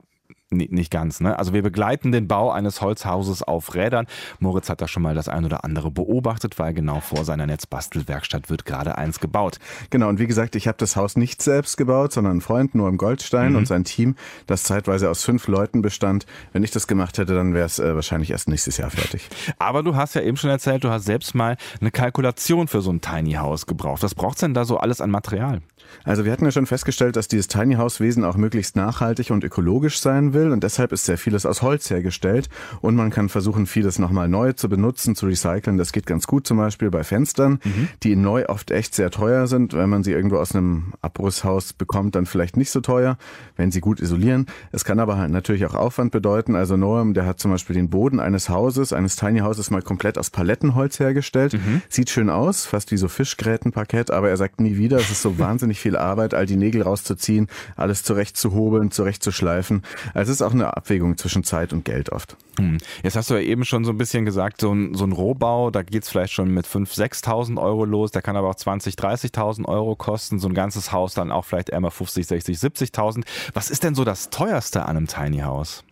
nicht 0.51 0.91
ganz, 0.91 1.21
ne? 1.21 1.37
Also 1.39 1.53
wir 1.53 1.63
begleiten 1.63 2.11
den 2.11 2.27
Bau 2.27 2.51
eines 2.51 2.81
Holzhauses 2.81 3.41
auf 3.41 3.73
Rädern. 3.73 4.05
Moritz 4.39 4.69
hat 4.69 4.79
da 4.79 4.87
schon 4.87 5.01
mal 5.01 5.15
das 5.15 5.27
ein 5.27 5.43
oder 5.43 5.63
andere 5.63 5.89
beobachtet, 5.89 6.59
weil 6.59 6.73
genau 6.73 6.99
vor 6.99 7.25
seiner 7.25 7.47
Netzbastelwerkstatt 7.47 8.49
wird 8.49 8.65
gerade 8.65 8.97
eins 8.97 9.19
gebaut. 9.19 9.57
Genau, 9.89 10.07
und 10.07 10.19
wie 10.19 10.27
gesagt, 10.27 10.55
ich 10.55 10.67
habe 10.67 10.77
das 10.77 10.95
Haus 10.95 11.17
nicht 11.17 11.41
selbst 11.41 11.77
gebaut, 11.77 12.13
sondern 12.13 12.37
ein 12.37 12.41
Freund, 12.41 12.75
nur 12.75 12.87
im 12.89 12.97
Goldstein 12.97 13.51
mhm. 13.51 13.57
und 13.57 13.67
sein 13.67 13.85
Team, 13.85 14.15
das 14.45 14.63
zeitweise 14.63 15.09
aus 15.09 15.23
fünf 15.23 15.47
Leuten 15.47 15.81
bestand. 15.81 16.27
Wenn 16.53 16.63
ich 16.63 16.71
das 16.71 16.85
gemacht 16.85 17.17
hätte, 17.17 17.33
dann 17.33 17.55
wäre 17.55 17.65
es 17.65 17.79
äh, 17.79 17.95
wahrscheinlich 17.95 18.29
erst 18.29 18.47
nächstes 18.47 18.77
Jahr 18.77 18.91
fertig. 18.91 19.27
Aber 19.57 19.81
du 19.81 19.95
hast 19.95 20.13
ja 20.13 20.21
eben 20.21 20.37
schon 20.37 20.51
erzählt, 20.51 20.83
du 20.83 20.89
hast 20.89 21.05
selbst 21.05 21.33
mal 21.33 21.57
eine 21.81 21.89
Kalkulation 21.89 22.67
für 22.67 22.81
so 22.81 22.91
ein 22.91 23.01
Tiny 23.01 23.33
House 23.33 23.65
gebraucht. 23.65 24.03
Was 24.03 24.13
braucht's 24.13 24.41
denn 24.41 24.53
da 24.53 24.63
so 24.63 24.77
alles 24.77 25.01
an 25.01 25.09
Material? 25.09 25.61
Also 26.03 26.25
wir 26.25 26.31
hatten 26.31 26.45
ja 26.45 26.51
schon 26.51 26.65
festgestellt, 26.65 27.15
dass 27.15 27.27
dieses 27.27 27.47
Tiny 27.47 27.75
House 27.75 27.99
Wesen 27.99 28.23
auch 28.23 28.37
möglichst 28.37 28.75
nachhaltig 28.75 29.31
und 29.31 29.43
ökologisch 29.43 29.99
sein 29.99 30.33
will 30.33 30.44
und 30.51 30.63
deshalb 30.63 30.91
ist 30.91 31.05
sehr 31.05 31.17
vieles 31.17 31.45
aus 31.45 31.61
Holz 31.61 31.89
hergestellt 31.89 32.49
und 32.81 32.95
man 32.95 33.09
kann 33.09 33.29
versuchen, 33.29 33.65
vieles 33.65 33.99
nochmal 33.99 34.27
neu 34.27 34.53
zu 34.53 34.69
benutzen, 34.69 35.15
zu 35.15 35.25
recyceln. 35.25 35.77
Das 35.77 35.91
geht 35.91 36.05
ganz 36.05 36.27
gut 36.27 36.47
zum 36.47 36.57
Beispiel 36.57 36.89
bei 36.89 37.03
Fenstern, 37.03 37.59
mhm. 37.63 37.87
die 38.03 38.15
neu 38.15 38.45
oft 38.47 38.71
echt 38.71 38.95
sehr 38.95 39.11
teuer 39.11 39.47
sind. 39.47 39.73
Wenn 39.73 39.89
man 39.89 40.03
sie 40.03 40.11
irgendwo 40.11 40.37
aus 40.37 40.53
einem 40.53 40.93
Abrisshaus 41.01 41.73
bekommt, 41.73 42.15
dann 42.15 42.25
vielleicht 42.25 42.57
nicht 42.57 42.71
so 42.71 42.81
teuer, 42.81 43.17
wenn 43.55 43.71
sie 43.71 43.81
gut 43.81 43.99
isolieren. 43.99 44.45
Es 44.71 44.85
kann 44.85 44.99
aber 44.99 45.17
halt 45.17 45.31
natürlich 45.31 45.65
auch 45.65 45.73
Aufwand 45.73 46.11
bedeuten. 46.11 46.55
Also 46.55 46.77
Noam, 46.77 47.13
der 47.13 47.25
hat 47.25 47.39
zum 47.39 47.51
Beispiel 47.51 47.75
den 47.75 47.89
Boden 47.89 48.19
eines 48.19 48.49
Hauses, 48.49 48.93
eines 48.93 49.15
Tiny 49.15 49.39
Houses 49.39 49.71
mal 49.71 49.81
komplett 49.81 50.17
aus 50.17 50.29
Palettenholz 50.29 50.99
hergestellt. 50.99 51.53
Mhm. 51.53 51.81
Sieht 51.89 52.09
schön 52.09 52.29
aus, 52.29 52.65
fast 52.65 52.91
wie 52.91 52.97
so 52.97 53.07
Fischgrätenparkett, 53.07 54.11
aber 54.11 54.29
er 54.29 54.37
sagt 54.37 54.59
nie 54.59 54.77
wieder, 54.77 54.97
es 54.97 55.11
ist 55.11 55.21
so 55.21 55.39
wahnsinnig 55.45 55.79
viel 55.79 55.95
Arbeit, 55.95 56.33
all 56.33 56.45
die 56.45 56.57
Nägel 56.57 56.81
rauszuziehen, 56.81 57.47
alles 57.75 58.03
zurechtzuhobeln, 58.03 58.91
zurechtzuschleifen. 58.91 59.83
Also 60.13 60.24
es 60.25 60.29
ist 60.29 60.41
auch 60.41 60.53
eine 60.53 60.75
Abwägung 60.75 61.17
zwischen 61.17 61.43
Zeit 61.43 61.71
und 61.71 61.85
Geld 61.85 62.11
oft. 62.11 62.35
Hm. 62.57 62.77
Jetzt 63.03 63.15
hast 63.15 63.29
du 63.29 63.35
ja 63.35 63.41
eben 63.41 63.63
schon 63.63 63.85
so 63.85 63.91
ein 63.91 63.97
bisschen 63.97 64.25
gesagt, 64.25 64.59
so 64.59 64.73
ein, 64.73 64.93
so 64.95 65.05
ein 65.05 65.11
Rohbau, 65.11 65.71
da 65.71 65.83
geht 65.83 66.03
es 66.03 66.09
vielleicht 66.09 66.33
schon 66.33 66.49
mit 66.49 66.67
5.000, 66.67 67.23
6.000 67.23 67.61
Euro 67.61 67.85
los, 67.85 68.11
der 68.11 68.21
kann 68.21 68.35
aber 68.35 68.49
auch 68.49 68.55
20.000, 68.55 68.97
30.000 68.97 69.65
Euro 69.65 69.95
kosten, 69.95 70.39
so 70.39 70.47
ein 70.47 70.53
ganzes 70.53 70.91
Haus 70.91 71.13
dann 71.13 71.31
auch 71.31 71.45
vielleicht 71.45 71.69
eher 71.69 71.79
mal 71.79 71.91
50, 71.91 72.27
60, 72.27 72.57
70.000. 72.57 73.23
Was 73.53 73.69
ist 73.69 73.83
denn 73.83 73.95
so 73.95 74.03
das 74.03 74.29
teuerste 74.29 74.83
an 74.83 74.97
einem 74.97 75.07
Tiny 75.07 75.39
House? 75.39 75.84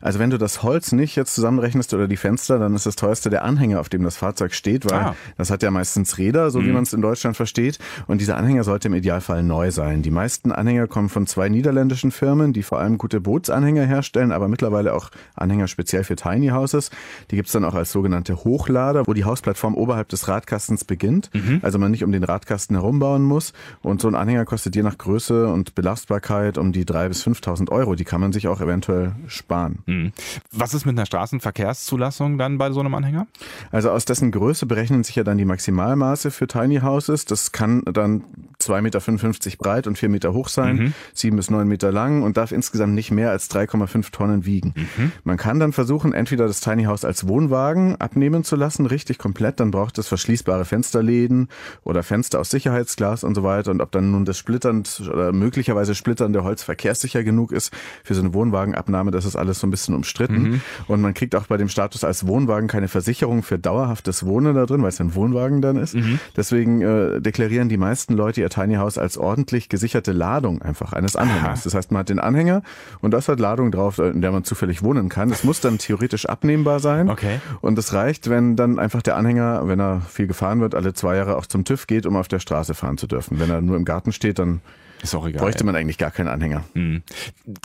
Also 0.00 0.18
wenn 0.18 0.30
du 0.30 0.38
das 0.38 0.62
Holz 0.62 0.92
nicht 0.92 1.16
jetzt 1.16 1.34
zusammenrechnest 1.34 1.92
oder 1.94 2.08
die 2.08 2.16
Fenster, 2.16 2.58
dann 2.58 2.74
ist 2.74 2.86
das 2.86 2.96
teuerste 2.96 3.30
der 3.30 3.44
Anhänger, 3.44 3.80
auf 3.80 3.88
dem 3.88 4.02
das 4.02 4.16
Fahrzeug 4.16 4.54
steht, 4.54 4.90
weil 4.90 4.98
ah. 4.98 5.16
das 5.36 5.50
hat 5.50 5.62
ja 5.62 5.70
meistens 5.70 6.18
Räder, 6.18 6.50
so 6.50 6.60
mhm. 6.60 6.66
wie 6.66 6.72
man 6.72 6.82
es 6.82 6.92
in 6.92 7.02
Deutschland 7.02 7.36
versteht. 7.36 7.78
Und 8.06 8.20
dieser 8.20 8.36
Anhänger 8.36 8.64
sollte 8.64 8.88
im 8.88 8.94
Idealfall 8.94 9.42
neu 9.42 9.70
sein. 9.70 10.02
Die 10.02 10.10
meisten 10.10 10.52
Anhänger 10.52 10.86
kommen 10.86 11.08
von 11.08 11.26
zwei 11.26 11.48
niederländischen 11.48 12.10
Firmen, 12.10 12.52
die 12.52 12.62
vor 12.62 12.78
allem 12.78 12.98
gute 12.98 13.20
Bootsanhänger 13.20 13.84
herstellen, 13.84 14.32
aber 14.32 14.48
mittlerweile 14.48 14.94
auch 14.94 15.10
Anhänger 15.34 15.68
speziell 15.68 16.04
für 16.04 16.16
Tiny 16.16 16.48
Houses. 16.48 16.90
Die 17.30 17.36
gibt's 17.36 17.52
dann 17.52 17.64
auch 17.64 17.74
als 17.74 17.92
sogenannte 17.92 18.44
Hochlader, 18.44 19.06
wo 19.06 19.12
die 19.12 19.24
Hausplattform 19.24 19.74
oberhalb 19.74 20.08
des 20.08 20.28
Radkastens 20.28 20.84
beginnt. 20.84 21.30
Mhm. 21.32 21.60
Also 21.62 21.78
man 21.78 21.90
nicht 21.90 22.04
um 22.04 22.12
den 22.12 22.24
Radkasten 22.24 22.76
herumbauen 22.76 23.22
muss. 23.22 23.52
Und 23.82 24.00
so 24.00 24.08
ein 24.08 24.14
Anhänger 24.14 24.44
kostet 24.44 24.76
je 24.76 24.82
nach 24.82 24.98
Größe 24.98 25.48
und 25.48 25.74
Belastbarkeit 25.74 26.58
um 26.58 26.72
die 26.72 26.84
drei 26.84 27.08
bis 27.08 27.26
5.000 27.26 27.70
Euro. 27.70 27.94
Die 27.94 28.04
kann 28.04 28.20
man 28.20 28.32
sich 28.32 28.48
auch 28.48 28.60
eventuell 28.60 29.14
sparen. 29.26 29.75
Mhm. 29.86 30.12
Was 30.52 30.74
ist 30.74 30.86
mit 30.86 30.96
einer 30.96 31.06
Straßenverkehrszulassung 31.06 32.38
dann 32.38 32.58
bei 32.58 32.70
so 32.72 32.80
einem 32.80 32.94
Anhänger? 32.94 33.26
Also 33.70 33.90
aus 33.90 34.04
dessen 34.04 34.30
Größe 34.30 34.66
berechnen 34.66 35.04
sich 35.04 35.16
ja 35.16 35.24
dann 35.24 35.38
die 35.38 35.44
Maximalmaße 35.44 36.30
für 36.30 36.46
Tiny 36.46 36.80
Houses. 36.80 37.24
Das 37.24 37.52
kann 37.52 37.82
dann 37.84 38.24
2,55 38.60 38.80
Meter 38.82 39.56
breit 39.58 39.86
und 39.86 39.98
4 39.98 40.08
Meter 40.08 40.32
hoch 40.32 40.48
sein, 40.48 40.76
mhm. 40.76 40.94
7 41.14 41.36
bis 41.36 41.50
9 41.50 41.68
Meter 41.68 41.92
lang 41.92 42.22
und 42.22 42.36
darf 42.36 42.52
insgesamt 42.52 42.94
nicht 42.94 43.10
mehr 43.10 43.30
als 43.30 43.50
3,5 43.50 44.10
Tonnen 44.10 44.46
wiegen. 44.46 44.74
Mhm. 44.76 45.12
Man 45.24 45.36
kann 45.36 45.60
dann 45.60 45.72
versuchen, 45.72 46.12
entweder 46.12 46.46
das 46.46 46.60
Tiny 46.60 46.84
House 46.84 47.04
als 47.04 47.28
Wohnwagen 47.28 47.96
abnehmen 47.96 48.44
zu 48.44 48.56
lassen, 48.56 48.86
richtig 48.86 49.18
komplett, 49.18 49.60
dann 49.60 49.70
braucht 49.70 49.98
es 49.98 50.08
verschließbare 50.08 50.64
Fensterläden 50.64 51.48
oder 51.84 52.02
Fenster 52.02 52.40
aus 52.40 52.50
Sicherheitsglas 52.50 53.24
und 53.24 53.34
so 53.34 53.42
weiter. 53.42 53.70
Und 53.70 53.80
ob 53.80 53.92
dann 53.92 54.10
nun 54.10 54.24
das 54.24 54.38
splitternd 54.38 55.08
oder 55.12 55.32
möglicherweise 55.32 55.94
splitternde 55.94 56.44
Holz 56.44 56.62
verkehrssicher 56.62 57.24
genug 57.24 57.52
ist 57.52 57.72
für 58.04 58.14
so 58.14 58.20
eine 58.20 58.34
Wohnwagenabnahme, 58.34 59.10
das 59.10 59.24
ist 59.24 59.36
alles 59.36 59.60
so 59.60 59.65
ein 59.66 59.70
bisschen 59.70 59.94
umstritten. 59.94 60.42
Mhm. 60.42 60.60
Und 60.88 61.00
man 61.00 61.14
kriegt 61.14 61.34
auch 61.34 61.46
bei 61.46 61.56
dem 61.56 61.68
Status 61.68 62.04
als 62.04 62.26
Wohnwagen 62.26 62.68
keine 62.68 62.88
Versicherung 62.88 63.42
für 63.42 63.58
dauerhaftes 63.58 64.24
Wohnen 64.24 64.54
da 64.54 64.66
drin, 64.66 64.82
weil 64.82 64.88
es 64.88 65.00
ein 65.00 65.14
Wohnwagen 65.14 65.60
dann 65.60 65.76
ist. 65.76 65.94
Mhm. 65.94 66.18
Deswegen 66.36 66.82
äh, 66.82 67.20
deklarieren 67.20 67.68
die 67.68 67.76
meisten 67.76 68.14
Leute 68.14 68.40
ihr 68.40 68.50
Tiny 68.50 68.76
House 68.76 68.98
als 68.98 69.18
ordentlich 69.18 69.68
gesicherte 69.68 70.12
Ladung 70.12 70.62
einfach 70.62 70.92
eines 70.92 71.16
Anhängers. 71.16 71.64
Das 71.64 71.74
heißt, 71.74 71.90
man 71.90 72.00
hat 72.00 72.08
den 72.08 72.20
Anhänger 72.20 72.62
und 73.00 73.12
da 73.12 73.18
ist 73.18 73.28
halt 73.28 73.40
Ladung 73.40 73.70
drauf, 73.70 73.98
in 73.98 74.20
der 74.20 74.32
man 74.32 74.44
zufällig 74.44 74.82
wohnen 74.82 75.08
kann. 75.08 75.30
Es 75.30 75.44
muss 75.44 75.60
dann 75.60 75.78
theoretisch 75.78 76.26
abnehmbar 76.26 76.80
sein. 76.80 77.08
Okay. 77.10 77.40
Und 77.60 77.78
es 77.78 77.92
reicht, 77.92 78.30
wenn 78.30 78.56
dann 78.56 78.78
einfach 78.78 79.02
der 79.02 79.16
Anhänger, 79.16 79.66
wenn 79.68 79.80
er 79.80 80.00
viel 80.00 80.26
gefahren 80.26 80.60
wird, 80.60 80.74
alle 80.74 80.92
zwei 80.94 81.16
Jahre 81.16 81.36
auch 81.36 81.46
zum 81.46 81.64
TÜV 81.64 81.86
geht, 81.86 82.06
um 82.06 82.16
auf 82.16 82.28
der 82.28 82.38
Straße 82.38 82.74
fahren 82.74 82.98
zu 82.98 83.06
dürfen. 83.06 83.38
Wenn 83.38 83.50
er 83.50 83.60
nur 83.60 83.76
im 83.76 83.84
Garten 83.84 84.12
steht, 84.12 84.38
dann 84.38 84.60
ist 85.02 85.14
auch 85.14 85.26
egal. 85.26 85.42
Bräuchte 85.42 85.64
man 85.64 85.76
eigentlich 85.76 85.98
gar 85.98 86.10
keinen 86.10 86.28
Anhänger. 86.28 86.64
Mhm. 86.74 87.02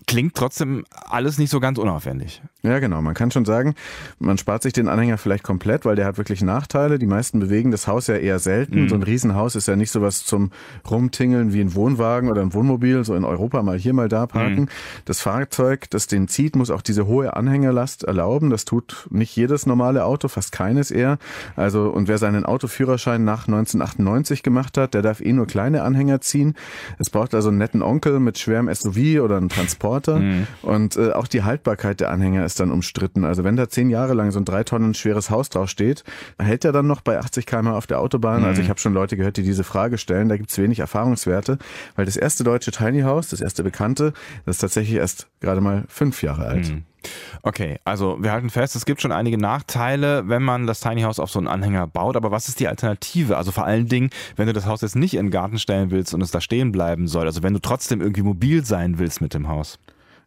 Klingt 0.08 0.36
trotzdem 0.36 0.86
alles 0.92 1.38
nicht 1.38 1.50
so 1.50 1.60
ganz 1.60 1.78
unaufwendig. 1.78 2.42
Ja, 2.62 2.80
genau. 2.80 3.02
Man 3.02 3.14
kann 3.14 3.32
schon 3.32 3.46
sagen, 3.46 3.76
man 4.20 4.38
spart 4.38 4.64
sich 4.64 4.74
den 4.74 4.88
Anhänger 4.88 5.18
vielleicht 5.18 5.44
komplett, 5.44 5.86
weil 5.86 5.96
der 5.96 6.06
hat 6.06 6.18
wirklich 6.18 6.42
Nachteile. 6.42 7.00
Die 7.00 7.08
meisten 7.08 7.40
bewegen 7.40 7.72
das 7.72 7.88
Haus 7.88 8.08
ja 8.08 8.16
eher 8.16 8.40
selten. 8.40 8.84
Mhm. 8.84 8.90
So 8.90 8.96
ein 8.96 9.04
Riesenhaus 9.04 9.56
ist 9.56 9.68
ja 9.68 9.76
nicht 9.76 9.92
sowas 9.92 10.24
zum 10.26 10.52
Rumtingeln 10.90 11.54
wie 11.54 11.62
ein 11.62 11.74
Wohnwagen 11.74 12.30
oder 12.30 12.42
ein 12.42 12.54
Wohnmobil, 12.54 13.04
so 13.04 13.16
in 13.16 13.24
Europa 13.24 13.64
mal 13.64 13.78
hier, 13.78 13.94
mal 13.94 14.10
da 14.10 14.28
parken. 14.28 14.62
Mhm. 14.62 14.70
Das 15.06 15.22
Fahrzeug, 15.22 15.90
das 15.90 16.08
den 16.08 16.28
zieht, 16.28 16.56
muss 16.56 16.70
auch 16.70 16.82
diese 16.82 17.08
hohe 17.08 17.36
Anhängerlast 17.36 18.04
erlauben. 18.04 18.50
Das 18.50 18.66
tut 18.66 19.08
nicht 19.10 19.36
jedes 19.36 19.66
normale 19.66 20.06
Auto, 20.06 20.28
fast 20.28 20.52
keines 20.52 20.92
eher. 20.92 21.18
Also, 21.56 21.90
und 21.90 22.08
wer 22.08 22.18
seinen 22.18 22.46
Autoführerschein 22.46 23.24
nach 23.24 23.48
1998 23.48 24.44
gemacht 24.44 24.78
hat, 24.78 24.94
der 24.94 25.02
darf 25.02 25.22
eh 25.22 25.34
nur 25.34 25.48
kleine 25.48 25.84
Anhänger 25.84 26.22
ziehen. 26.22 26.56
Es 27.00 27.10
braucht 27.10 27.21
braucht 27.22 27.36
also 27.36 27.50
einen 27.50 27.60
netten 27.60 27.84
Onkel 27.84 28.20
mit 28.20 28.40
schwerem 28.40 28.74
SUV 28.74 29.22
oder 29.22 29.38
einen 29.38 29.50
Transporter. 29.50 30.18
Mhm. 30.18 30.48
Und 30.64 30.98
äh, 30.98 31.12
auch 31.12 31.28
die 31.28 31.44
Haltbarkeit 31.44 32.00
der 32.00 32.10
Anhänger 32.10 32.44
ist 32.44 32.60
dann 32.60 32.72
umstritten. 32.72 33.26
Also 33.26 33.44
wenn 33.44 33.56
da 33.56 33.70
zehn 33.70 33.92
Jahre 33.92 34.16
lang 34.16 34.32
so 34.32 34.40
ein 34.40 34.46
drei 34.46 34.64
Tonnen 34.64 34.96
schweres 34.96 35.30
Haus 35.30 35.50
drauf 35.50 35.70
steht, 35.70 36.04
hält 36.40 36.66
er 36.66 36.72
dann 36.72 36.88
noch 36.88 37.02
bei 37.02 37.20
80 37.20 37.46
km 37.46 37.68
auf 37.68 37.86
der 37.86 38.00
Autobahn? 38.00 38.42
Mhm. 38.42 38.48
Also 38.48 38.64
ich 38.64 38.70
habe 38.70 38.80
schon 38.80 38.96
Leute 38.96 39.18
gehört, 39.18 39.38
die 39.38 39.44
diese 39.44 39.64
Frage 39.64 40.00
stellen. 40.00 40.30
Da 40.30 40.38
gibt's 40.38 40.58
wenig 40.58 40.80
Erfahrungswerte, 40.80 41.60
weil 41.96 42.06
das 42.06 42.18
erste 42.18 42.44
deutsche 42.44 42.72
Tiny 42.72 43.02
House, 43.02 43.30
das 43.30 43.40
erste 43.40 43.62
bekannte, 43.62 44.14
das 44.48 44.56
ist 44.56 44.62
tatsächlich 44.62 44.98
erst 44.98 45.28
gerade 45.42 45.62
mal 45.62 45.84
fünf 45.90 46.24
Jahre 46.24 46.48
alt. 46.48 46.70
Mhm. 46.70 46.86
Okay, 47.44 47.80
also 47.86 48.18
wir 48.22 48.32
halten 48.32 48.50
fest, 48.50 48.76
es 48.76 48.86
gibt 48.86 49.02
schon 49.02 49.12
einige 49.12 49.38
Nachteile, 49.38 50.28
wenn 50.28 50.44
man 50.44 50.68
das 50.68 50.80
Tiny 50.80 51.02
House 51.02 51.20
auf 51.20 51.32
so 51.32 51.40
einen 51.40 51.48
Anhänger 51.48 51.88
baut. 51.88 52.16
Aber 52.16 52.32
was 52.32 52.48
ist 52.48 52.60
die 52.60 52.68
Alternative? 52.68 53.38
Also 53.38 53.52
vor 53.52 53.66
allen 53.66 53.88
Dingen, 53.88 54.10
wenn 54.36 54.48
du 54.48 54.54
das 54.54 54.66
Haus 54.66 54.82
jetzt 54.82 54.96
nicht 54.96 55.16
in 55.16 55.28
den 55.28 55.32
Garten 55.32 55.60
stellen 55.60 55.92
willst 55.92 56.14
und 56.14 56.22
es 56.22 56.32
da 56.32 56.42
stehen 56.42 56.72
bleiben 56.72 57.08
soll. 57.08 57.26
Also 57.26 57.44
wenn 57.44 57.54
du 57.54 57.60
trotzdem 57.60 58.02
irgendwie 58.02 58.24
mobil 58.24 58.64
sein 58.66 59.00
willst 59.00 59.22
mit 59.22 59.34
dem 59.34 59.48
Haus. 59.48 59.80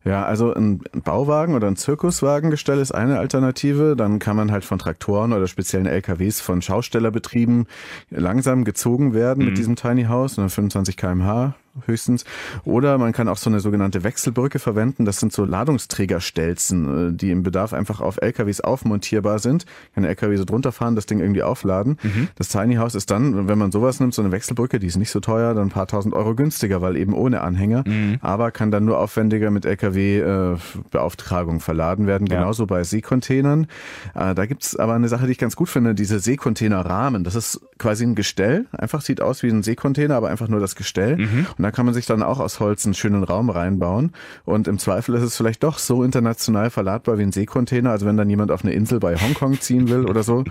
Ja, 0.05 0.25
also 0.25 0.53
ein 0.53 0.83
Bauwagen 0.93 1.55
oder 1.55 1.67
ein 1.67 1.77
Zirkuswagengestell 1.77 2.79
ist 2.79 2.93
eine 2.93 3.19
Alternative. 3.19 3.97
Dann 3.97 4.19
kann 4.19 4.37
man 4.37 4.53
halt 4.53 4.65
von 4.65 4.79
Traktoren 4.79 5.33
oder 5.33 5.47
speziellen 5.47 5.87
LKWs 5.87 6.41
von 6.41 6.61
Schaustellerbetrieben 6.61 7.67
langsam 8.11 8.65
gezogen 8.65 9.15
werden 9.15 9.41
mhm. 9.41 9.51
mit 9.51 9.59
diesem 9.59 9.77
Tiny 9.77 10.05
House, 10.05 10.35
25 10.35 10.97
kmh 10.97 11.55
höchstens. 11.87 12.25
Oder 12.65 12.99
man 12.99 13.13
kann 13.13 13.29
auch 13.29 13.37
so 13.37 13.51
eine 13.51 13.61
sogenannte 13.61 14.05
Wechselbrücke 14.05 14.59
verwenden. 14.59 15.05
Das 15.05 15.19
sind 15.19 15.33
so 15.33 15.45
Ladungsträgerstelzen, 15.45 17.11
äh, 17.11 17.13
die 17.13 17.31
im 17.31 17.43
Bedarf 17.43 17.73
einfach 17.73 18.01
auf 18.01 18.19
LKWs 18.21 18.61
aufmontierbar 18.61 19.39
sind. 19.39 19.67
Kann 19.95 20.03
der 20.03 20.11
LKW 20.11 20.37
so 20.37 20.45
drunter 20.45 20.73
fahren, 20.73 20.95
das 20.95 21.07
Ding 21.07 21.21
irgendwie 21.21 21.43
aufladen. 21.43 21.99
Mhm. 22.03 22.29
Das 22.37 22.49
Tiny 22.49 22.77
House 22.77 22.95
ist 22.95 23.11
dann, 23.11 23.49
wenn 23.49 23.59
man 23.59 23.73
sowas 23.73 24.01
nimmt, 24.01 24.15
so 24.15 24.23
eine 24.23 24.33
Wechselbrücke, 24.33 24.79
die 24.79 24.87
ist 24.87 24.97
nicht 24.97 25.11
so 25.11 25.21
teuer, 25.21 25.55
dann 25.55 25.69
ein 25.69 25.71
paar 25.71 25.87
tausend 25.87 26.15
Euro 26.15 26.35
günstiger, 26.35 26.81
weil 26.81 26.97
eben 26.97 27.13
ohne 27.13 27.41
Anhänger. 27.41 27.85
Mhm. 27.87 28.19
Aber 28.21 28.51
kann 28.51 28.71
dann 28.71 28.85
nur 28.85 28.99
aufwendiger 28.99 29.51
mit 29.51 29.65
LKW-Beauftragung 29.65 31.57
äh, 31.57 31.61
verladen 31.61 32.07
werden. 32.07 32.27
Ja. 32.27 32.39
Genauso 32.39 32.67
bei 32.67 32.85
Seekontainern. 32.85 33.67
Äh, 34.15 34.35
da 34.35 34.47
gibt's 34.47 34.77
aber 34.77 34.95
eine 34.95 35.09
Sache, 35.09 35.27
die 35.27 35.33
ich 35.33 35.39
ganz 35.39 35.57
gut 35.57 35.69
finde, 35.69 35.95
diese 35.95 36.19
Seekontainerrahmen. 36.19 37.25
Das 37.25 37.35
ist 37.35 37.61
quasi 37.79 38.05
ein 38.05 38.15
Gestell. 38.15 38.67
Einfach 38.73 39.01
sieht 39.01 39.21
aus 39.21 39.43
wie 39.43 39.49
ein 39.49 39.63
Seekontainer, 39.63 40.15
aber 40.17 40.29
einfach 40.29 40.49
nur 40.49 40.61
das 40.61 40.77
Gestell. 40.77 41.17
Mhm. 41.17 41.47
Da 41.65 41.71
kann 41.71 41.87
man 41.87 41.95
sich 41.95 42.05
dann 42.05 42.23
auch 42.23 42.41
aus 42.41 42.61
Holz 42.61 42.85
einen 42.85 42.93
schönen 42.93 43.25
Raum 43.25 43.49
reinbauen. 43.49 44.13
Und 44.45 44.69
im 44.69 44.79
Zweifel 44.79 45.15
ist 45.15 45.23
es 45.23 45.35
vielleicht 45.35 45.63
doch 45.63 45.79
so 45.79 46.05
international 46.05 46.69
verladbar 46.69 47.17
wie 47.17 47.23
ein 47.23 47.33
Seekontainer. 47.33 47.91
Also 47.91 48.05
wenn 48.05 48.19
dann 48.19 48.29
jemand 48.29 48.51
auf 48.51 48.65
eine 48.65 48.75
Insel 48.75 49.01
bei 49.01 49.17
Hongkong 49.17 49.59
ziehen 49.59 49.89
will 49.89 50.05
oder 50.05 50.23
so, 50.23 50.45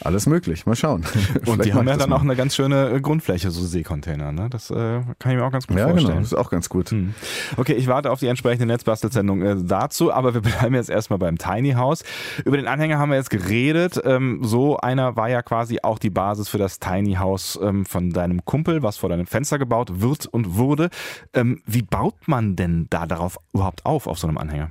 alles 0.00 0.26
möglich. 0.26 0.66
Mal 0.66 0.74
schauen. 0.74 1.04
Und 1.46 1.64
die 1.64 1.72
haben 1.72 1.86
ja 1.86 1.96
dann 1.96 2.10
mal. 2.10 2.16
auch 2.16 2.22
eine 2.22 2.34
ganz 2.34 2.56
schöne 2.56 2.90
äh, 2.90 3.00
Grundfläche, 3.00 3.52
so 3.52 3.64
Seekontainer. 3.64 4.32
Ne? 4.32 4.48
Das 4.50 4.72
äh, 4.72 5.02
kann 5.20 5.30
ich 5.30 5.38
mir 5.38 5.44
auch 5.44 5.52
ganz 5.52 5.68
gut 5.68 5.76
ja, 5.76 5.84
genau. 5.84 5.92
vorstellen. 5.92 6.16
Genau, 6.16 6.22
das 6.22 6.32
ist 6.32 6.38
auch 6.38 6.50
ganz 6.50 6.68
gut. 6.68 6.90
Hm. 6.90 7.14
Okay, 7.56 7.74
ich 7.74 7.86
warte 7.86 8.10
auf 8.10 8.18
die 8.18 8.26
entsprechende 8.26 8.66
Netzbastelsendung 8.66 9.42
äh, 9.42 9.56
dazu, 9.56 10.12
aber 10.12 10.34
wir 10.34 10.40
bleiben 10.42 10.74
jetzt 10.74 10.90
erstmal 10.90 11.20
beim 11.20 11.38
Tiny 11.38 11.74
House. 11.74 12.02
Über 12.44 12.56
den 12.56 12.66
Anhänger 12.66 12.98
haben 12.98 13.10
wir 13.10 13.16
jetzt 13.18 13.30
geredet. 13.30 14.00
Ähm, 14.04 14.40
so 14.42 14.78
einer 14.78 15.14
war 15.14 15.28
ja 15.28 15.42
quasi 15.42 15.78
auch 15.84 16.00
die 16.00 16.10
Basis 16.10 16.48
für 16.48 16.58
das 16.58 16.80
Tiny 16.80 17.14
House 17.14 17.56
ähm, 17.62 17.86
von 17.86 18.10
deinem 18.10 18.44
Kumpel, 18.44 18.82
was 18.82 18.96
vor 18.96 19.10
deinem 19.10 19.26
Fenster 19.26 19.60
gebaut 19.60 20.00
wird 20.00 20.26
und 20.26 20.55
wurde. 20.56 20.90
Ähm, 21.32 21.62
wie 21.66 21.82
baut 21.82 22.28
man 22.28 22.56
denn 22.56 22.86
da 22.90 23.06
darauf 23.06 23.38
überhaupt 23.52 23.84
auf, 23.86 24.06
auf 24.06 24.18
so 24.18 24.26
einem 24.26 24.38
Anhänger? 24.38 24.70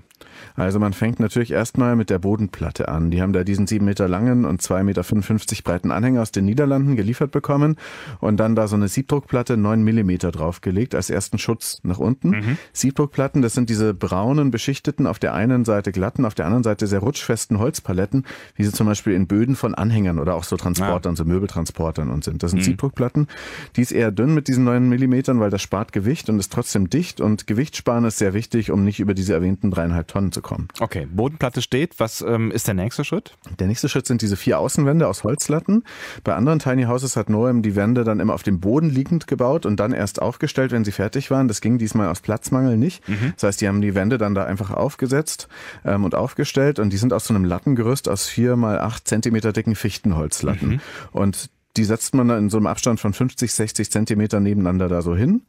Also 0.55 0.79
man 0.79 0.93
fängt 0.93 1.19
natürlich 1.19 1.51
erstmal 1.51 1.95
mit 1.95 2.09
der 2.09 2.19
Bodenplatte 2.19 2.87
an. 2.87 3.11
Die 3.11 3.21
haben 3.21 3.33
da 3.33 3.43
diesen 3.43 3.67
sieben 3.67 3.85
Meter 3.85 4.07
langen 4.07 4.45
und 4.45 4.61
zwei 4.61 4.83
Meter 4.83 5.03
fünfundfünfzig 5.03 5.63
breiten 5.63 5.91
Anhänger 5.91 6.21
aus 6.21 6.31
den 6.31 6.45
Niederlanden 6.45 6.95
geliefert 6.95 7.31
bekommen 7.31 7.75
und 8.19 8.37
dann 8.37 8.55
da 8.55 8.67
so 8.67 8.75
eine 8.75 8.87
Siebdruckplatte 8.87 9.57
neun 9.57 9.83
Millimeter 9.83 10.31
draufgelegt 10.31 10.95
als 10.95 11.09
ersten 11.09 11.37
Schutz 11.37 11.79
nach 11.83 11.97
unten. 11.97 12.29
Mhm. 12.29 12.57
Siebdruckplatten, 12.73 13.41
das 13.41 13.53
sind 13.53 13.69
diese 13.69 13.93
braunen, 13.93 14.51
beschichteten, 14.51 15.07
auf 15.07 15.19
der 15.19 15.33
einen 15.33 15.65
Seite 15.65 15.91
glatten, 15.91 16.25
auf 16.25 16.35
der 16.35 16.45
anderen 16.45 16.63
Seite 16.63 16.87
sehr 16.87 16.99
rutschfesten 16.99 17.59
Holzpaletten, 17.59 18.25
wie 18.55 18.63
sie 18.63 18.71
zum 18.71 18.87
Beispiel 18.87 19.13
in 19.13 19.27
Böden 19.27 19.55
von 19.55 19.75
Anhängern 19.75 20.19
oder 20.19 20.35
auch 20.35 20.43
so 20.43 20.57
Transportern, 20.57 21.13
ja. 21.13 21.17
so 21.17 21.25
Möbeltransportern 21.25 22.09
und 22.09 22.23
sind. 22.23 22.43
Das 22.43 22.51
sind 22.51 22.59
mhm. 22.59 22.65
Siebdruckplatten. 22.65 23.27
Die 23.75 23.81
ist 23.81 23.91
eher 23.91 24.11
dünn 24.11 24.33
mit 24.33 24.47
diesen 24.47 24.63
neun 24.63 24.89
Millimetern, 24.89 25.39
weil 25.39 25.49
das 25.49 25.61
spart 25.61 25.91
Gewicht 25.93 26.29
und 26.29 26.39
ist 26.39 26.51
trotzdem 26.51 26.89
dicht 26.89 27.21
und 27.21 27.47
Gewicht 27.47 27.75
sparen 27.75 28.05
ist 28.05 28.17
sehr 28.17 28.33
wichtig, 28.33 28.71
um 28.71 28.83
nicht 28.83 28.99
über 28.99 29.13
diese 29.13 29.33
erwähnten 29.33 29.71
dreieinhalb 29.71 30.07
Tonnen 30.07 30.24
zu 30.31 30.41
kommen. 30.41 30.67
Okay, 30.79 31.07
Bodenplatte 31.11 31.61
steht. 31.61 31.99
Was 31.99 32.21
ähm, 32.21 32.51
ist 32.51 32.67
der 32.67 32.73
nächste 32.73 33.03
Schritt? 33.03 33.37
Der 33.59 33.67
nächste 33.67 33.89
Schritt 33.89 34.07
sind 34.07 34.21
diese 34.21 34.37
vier 34.37 34.59
Außenwände 34.59 35.07
aus 35.07 35.23
Holzlatten. 35.23 35.83
Bei 36.23 36.35
anderen 36.35 36.59
Tiny 36.59 36.83
Houses 36.83 37.15
hat 37.15 37.29
Noem 37.29 37.61
die 37.61 37.75
Wände 37.75 38.03
dann 38.03 38.19
immer 38.19 38.33
auf 38.33 38.43
dem 38.43 38.59
Boden 38.59 38.89
liegend 38.89 39.27
gebaut 39.27 39.65
und 39.65 39.79
dann 39.79 39.93
erst 39.93 40.21
aufgestellt, 40.21 40.71
wenn 40.71 40.85
sie 40.85 40.91
fertig 40.91 41.31
waren. 41.31 41.47
Das 41.47 41.61
ging 41.61 41.77
diesmal 41.77 42.09
aus 42.09 42.21
Platzmangel 42.21 42.77
nicht. 42.77 43.07
Mhm. 43.07 43.33
Das 43.35 43.43
heißt, 43.43 43.61
die 43.61 43.67
haben 43.67 43.81
die 43.81 43.95
Wände 43.95 44.17
dann 44.17 44.35
da 44.35 44.45
einfach 44.45 44.71
aufgesetzt 44.71 45.47
ähm, 45.83 46.03
und 46.03 46.15
aufgestellt 46.15 46.79
und 46.79 46.91
die 46.91 46.97
sind 46.97 47.13
aus 47.13 47.25
so 47.25 47.33
einem 47.33 47.45
Lattengerüst 47.45 48.09
aus 48.09 48.27
vier 48.27 48.55
mal 48.55 48.79
acht 48.79 49.07
Zentimeter 49.07 49.53
dicken 49.53 49.75
Fichtenholzlatten. 49.75 50.69
Mhm. 50.69 50.79
Und 51.11 51.49
die 51.77 51.83
setzt 51.83 52.15
man 52.15 52.27
dann 52.27 52.39
in 52.39 52.49
so 52.49 52.57
einem 52.57 52.67
Abstand 52.67 52.99
von 52.99 53.13
50, 53.13 53.53
60 53.53 53.91
Zentimeter 53.91 54.39
nebeneinander 54.39 54.87
da 54.87 55.01
so 55.01 55.15
hin 55.15 55.43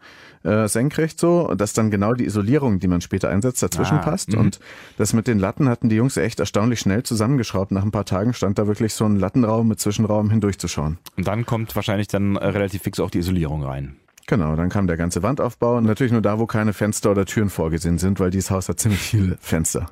äh, 0.46 0.68
senkrecht 0.68 1.18
so, 1.18 1.52
dass 1.54 1.72
dann 1.72 1.90
genau 1.90 2.14
die 2.14 2.24
Isolierung, 2.24 2.78
die 2.78 2.88
man 2.88 3.00
später 3.00 3.28
einsetzt, 3.28 3.62
dazwischen 3.62 3.98
ah, 3.98 4.02
passt. 4.02 4.32
Mh. 4.32 4.40
Und 4.40 4.60
das 4.96 5.12
mit 5.12 5.26
den 5.26 5.38
Latten 5.38 5.68
hatten 5.68 5.88
die 5.88 5.96
Jungs 5.96 6.16
echt 6.16 6.40
erstaunlich 6.40 6.80
schnell 6.80 7.02
zusammengeschraubt. 7.02 7.72
Nach 7.72 7.82
ein 7.82 7.90
paar 7.90 8.04
Tagen 8.04 8.32
stand 8.32 8.58
da 8.58 8.66
wirklich 8.66 8.94
so 8.94 9.04
ein 9.04 9.16
Lattenraum 9.16 9.68
mit 9.68 9.80
Zwischenraum 9.80 10.30
hindurchzuschauen. 10.30 10.98
Und 11.16 11.26
dann 11.26 11.44
kommt 11.44 11.74
wahrscheinlich 11.74 12.08
dann 12.08 12.36
äh, 12.36 12.46
relativ 12.46 12.82
fix 12.82 13.00
auch 13.00 13.10
die 13.10 13.18
Isolierung 13.18 13.64
rein. 13.64 13.96
Genau, 14.28 14.56
dann 14.56 14.70
kam 14.70 14.88
der 14.88 14.96
ganze 14.96 15.22
Wandaufbau 15.22 15.76
und 15.76 15.84
natürlich 15.84 16.10
nur 16.10 16.20
da, 16.20 16.40
wo 16.40 16.46
keine 16.46 16.72
Fenster 16.72 17.12
oder 17.12 17.26
Türen 17.26 17.48
vorgesehen 17.48 17.98
sind, 17.98 18.18
weil 18.18 18.30
dieses 18.30 18.50
Haus 18.50 18.68
hat 18.68 18.80
ziemlich 18.80 19.00
viele 19.00 19.38
Fenster. 19.40 19.86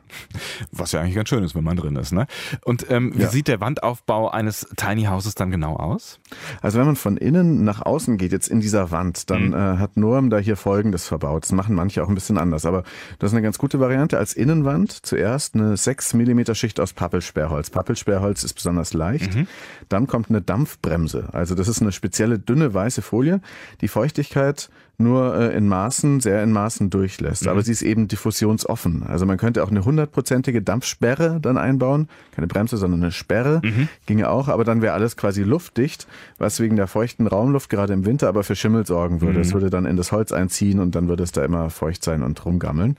Was 0.73 0.91
ja 0.91 1.01
eigentlich 1.01 1.15
ganz 1.15 1.29
schön 1.29 1.45
ist, 1.45 1.55
wenn 1.55 1.63
man 1.63 1.77
drin 1.77 1.95
ist. 1.95 2.11
Ne? 2.11 2.27
Und 2.65 2.91
ähm, 2.91 3.13
wie 3.15 3.23
ja. 3.23 3.29
sieht 3.29 3.47
der 3.47 3.61
Wandaufbau 3.61 4.29
eines 4.29 4.67
Tiny 4.77 5.05
Houses 5.05 5.37
dann 5.37 5.53
genau 5.53 5.77
aus? 5.77 6.19
Also 6.63 6.81
wenn 6.81 6.87
man 6.87 6.97
von 6.97 7.17
innen 7.17 7.63
nach 7.63 7.81
außen 7.81 8.17
geht, 8.17 8.33
jetzt 8.33 8.49
in 8.49 8.59
dieser 8.59 8.91
Wand, 8.91 9.31
dann 9.31 9.49
mhm. 9.49 9.55
äh, 9.55 9.79
hat 9.79 9.97
Norm 9.97 10.31
da 10.31 10.39
hier 10.39 10.57
Folgendes 10.57 11.07
verbaut. 11.07 11.45
Das 11.45 11.53
machen 11.53 11.77
manche 11.77 12.03
auch 12.03 12.09
ein 12.09 12.17
bisschen 12.17 12.37
anders, 12.37 12.67
aber 12.67 12.83
das 13.21 13.31
ist 13.31 13.35
eine 13.35 13.43
ganz 13.43 13.59
gute 13.59 13.79
Variante. 13.79 14.19
Als 14.19 14.35
Innenwand 14.35 14.91
zuerst 15.07 15.55
eine 15.55 15.77
6 15.77 16.13
mm 16.15 16.55
Schicht 16.55 16.81
aus 16.81 16.93
Pappelsperrholz. 16.93 17.71
Pappelsperrholz 17.71 18.43
ist 18.43 18.55
besonders 18.55 18.95
leicht. 18.95 19.33
Mhm. 19.37 19.47
Dann 19.89 20.09
kommt 20.09 20.29
eine 20.29 20.43
Dampfbremse. 20.43 21.29
Also 21.33 21.55
das 21.55 21.69
ist 21.69 21.83
eine 21.83 21.93
spezielle 21.93 22.41
dünne 22.41 22.75
weiße 22.75 23.01
Folie, 23.01 23.41
die 23.81 23.87
Feuchtigkeit 23.87 24.24
Feuchtigkeit 24.25 24.69
nur 24.99 25.35
äh, 25.35 25.57
in 25.57 25.69
Maßen, 25.69 26.21
sehr 26.21 26.43
in 26.43 26.53
Maßen 26.53 26.91
durchlässt. 26.91 27.45
Mhm. 27.45 27.49
Aber 27.49 27.63
sie 27.63 27.73
ist 27.73 27.83
eben 27.83 28.09
diffusionsoffen. 28.09 29.03
Also 29.03 29.27
man 29.27 29.39
könnte 29.39 29.63
auch 29.65 29.71
eine 29.71 29.85
hundertprozentige 29.85 30.63
Dampfsperre 30.63 31.41
dann 31.41 31.59
einbauen. 31.59 32.09
Keine 32.33 32.47
Bremse, 32.47 32.77
sondern 32.77 33.03
eine 33.03 33.13
Sperre. 33.13 33.61
Mhm. 33.65 33.89
Ginge 34.07 34.29
auch, 34.29 34.49
aber 34.49 34.65
dann 34.65 34.83
wäre 34.83 34.95
alles 34.95 35.17
quasi 35.17 35.43
luftdicht, 35.43 36.07
was 36.39 36.61
wegen 36.61 36.77
der 36.77 36.87
feuchten 36.87 37.27
Raumluft 37.27 37.71
gerade 37.71 37.93
im 37.93 38.07
Winter 38.07 38.29
aber 38.29 38.45
für 38.45 38.57
Schimmel 38.57 38.87
sorgen 38.87 39.21
würde. 39.21 39.41
Es 39.41 39.49
mhm. 39.49 39.55
würde 39.55 39.71
dann 39.71 39.87
in 39.87 39.97
das 39.97 40.13
Holz 40.13 40.33
einziehen 40.33 40.79
und 40.79 40.95
dann 40.95 41.09
würde 41.09 41.23
es 41.23 41.33
da 41.33 41.45
immer 41.45 41.71
feucht 41.71 42.05
sein 42.05 42.23
und 42.23 42.45
rumgammeln. 42.45 42.97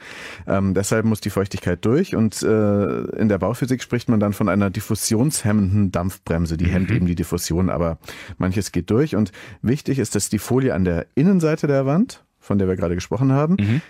Ähm, 0.47 0.73
deshalb 0.73 1.05
muss 1.05 1.21
die 1.21 1.29
Feuchtigkeit 1.29 1.83
durch 1.85 2.15
und 2.15 2.41
äh, 2.43 3.01
in 3.17 3.29
der 3.29 3.37
Bauphysik 3.37 3.81
spricht 3.81 4.09
man 4.09 4.19
dann 4.19 4.33
von 4.33 4.49
einer 4.49 4.69
diffusionshemmenden 4.69 5.91
Dampfbremse. 5.91 6.57
Die 6.57 6.65
mhm. 6.65 6.69
hemmt 6.69 6.91
eben 6.91 7.05
die 7.05 7.15
Diffusion, 7.15 7.69
aber 7.69 7.97
manches 8.37 8.71
geht 8.71 8.89
durch. 8.89 9.15
Und 9.15 9.31
wichtig 9.61 9.99
ist, 9.99 10.15
dass 10.15 10.29
die 10.29 10.39
Folie 10.39 10.73
an 10.73 10.83
der 10.83 11.07
Innenseite 11.15 11.67
der 11.67 11.84
Wand, 11.85 12.23
von 12.39 12.57
der 12.57 12.67
wir 12.67 12.75
gerade 12.75 12.95
gesprochen 12.95 13.31
haben, 13.31 13.57
mhm. 13.59 13.81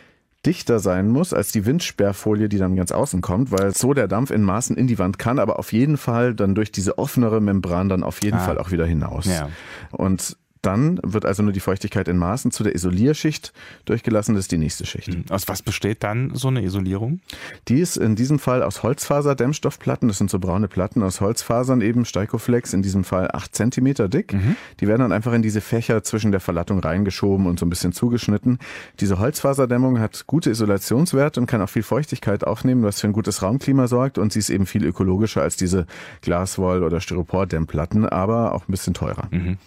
dichter 0.46 0.80
sein 0.80 1.10
muss 1.10 1.34
als 1.34 1.52
die 1.52 1.66
Windsperrfolie, 1.66 2.50
die 2.50 2.58
dann 2.58 2.76
ganz 2.76 2.92
außen 2.92 3.22
kommt, 3.22 3.52
weil 3.52 3.74
so 3.76 3.94
der 3.94 4.08
Dampf 4.08 4.32
in 4.32 4.44
Maßen 4.44 4.78
in 4.78 4.88
die 4.88 5.00
Wand 5.00 5.20
kann, 5.20 5.40
aber 5.40 5.60
auf 5.60 5.74
jeden 5.74 5.98
Fall 5.98 6.34
dann 6.34 6.56
durch 6.56 6.72
diese 6.72 6.98
offenere 6.98 7.42
Membran 7.42 7.90
dann 7.90 8.04
auf 8.04 8.22
jeden 8.24 8.38
ah. 8.38 8.46
Fall 8.46 8.58
auch 8.58 8.72
wieder 8.72 8.86
hinaus. 8.86 9.26
Ja. 9.26 9.50
Und 9.92 10.38
dann 10.66 11.00
wird 11.04 11.26
also 11.26 11.44
nur 11.44 11.54
die 11.54 11.60
Feuchtigkeit 11.60 12.08
in 12.08 12.18
Maßen 12.18 12.52
zu 12.52 12.64
der 12.64 12.76
Isolierschicht 12.76 13.54
durchgelassen. 13.86 14.36
Das 14.36 14.46
ist 14.46 14.52
die 14.52 14.58
nächste 14.58 14.86
Schicht. 14.86 15.08
Hm. 15.08 15.26
Aus 15.30 15.48
was 15.48 15.62
besteht 15.62 16.04
dann 16.04 16.34
so 16.34 16.48
eine 16.48 16.64
Isolierung? 16.64 17.20
Die 17.68 17.80
ist 17.80 17.98
in 17.98 18.16
diesem 18.16 18.40
Fall 18.40 18.64
aus 18.64 18.84
Holzfaserdämmstoffplatten. 18.84 20.08
Das 20.08 20.18
sind 20.18 20.30
so 20.30 20.40
braune 20.40 20.68
Platten 20.68 21.04
aus 21.04 21.22
Holzfasern 21.22 21.82
eben, 21.82 22.06
Steikoflex, 22.06 22.74
in 22.74 22.82
diesem 22.82 23.04
Fall 23.04 23.30
acht 23.32 23.56
Zentimeter 23.56 24.08
dick. 24.08 24.34
Mhm. 24.34 24.56
Die 24.80 24.88
werden 24.88 25.02
dann 25.02 25.12
einfach 25.12 25.34
in 25.34 25.42
diese 25.42 25.62
Fächer 25.62 26.04
zwischen 26.04 26.32
der 26.32 26.42
Verlattung 26.42 26.80
reingeschoben 26.80 27.46
und 27.46 27.60
so 27.60 27.66
ein 27.66 27.70
bisschen 27.70 27.94
zugeschnitten. 27.94 28.60
Diese 29.00 29.20
Holzfaserdämmung 29.20 30.00
hat 30.00 30.26
gute 30.28 30.50
Isolationswerte 30.50 31.40
und 31.40 31.46
kann 31.48 31.62
auch 31.62 31.70
viel 31.70 31.84
Feuchtigkeit 31.84 32.44
aufnehmen, 32.46 32.84
was 32.84 33.02
für 33.02 33.08
ein 33.08 33.14
gutes 33.14 33.42
Raumklima 33.42 33.88
sorgt. 33.88 34.18
Und 34.18 34.34
sie 34.34 34.40
ist 34.40 34.50
eben 34.50 34.66
viel 34.66 34.86
ökologischer 34.86 35.42
als 35.42 35.58
diese 35.58 35.86
Glaswoll- 36.22 36.84
oder 36.84 37.02
Styropor-Dämmplatten, 37.02 38.08
aber 38.08 38.54
auch 38.54 38.68
ein 38.68 38.72
bisschen 38.72 38.94
teurer. 38.94 39.28
Mhm. 39.32 39.58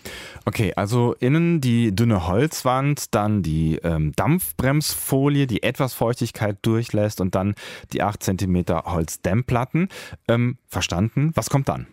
Okay, 0.45 0.73
also 0.75 0.88
also 0.89 1.13
innen 1.21 1.61
die 1.61 1.95
dünne 1.95 2.27
Holzwand, 2.27 3.15
dann 3.15 3.43
die 3.43 3.79
ähm, 3.85 4.15
Dampfbremsfolie, 4.17 5.47
die 5.47 5.63
etwas 5.63 5.93
Feuchtigkeit 5.93 6.57
durchlässt 6.63 7.21
und 7.21 7.35
dann 7.35 7.57
die 7.93 8.03
8 8.03 8.23
cm 8.23 8.65
Holzdämmplatten. 8.87 9.91
Ähm, 10.29 10.57
verstanden? 10.67 11.33
Was 11.35 11.51
kommt 11.51 11.69
dann? 11.69 11.89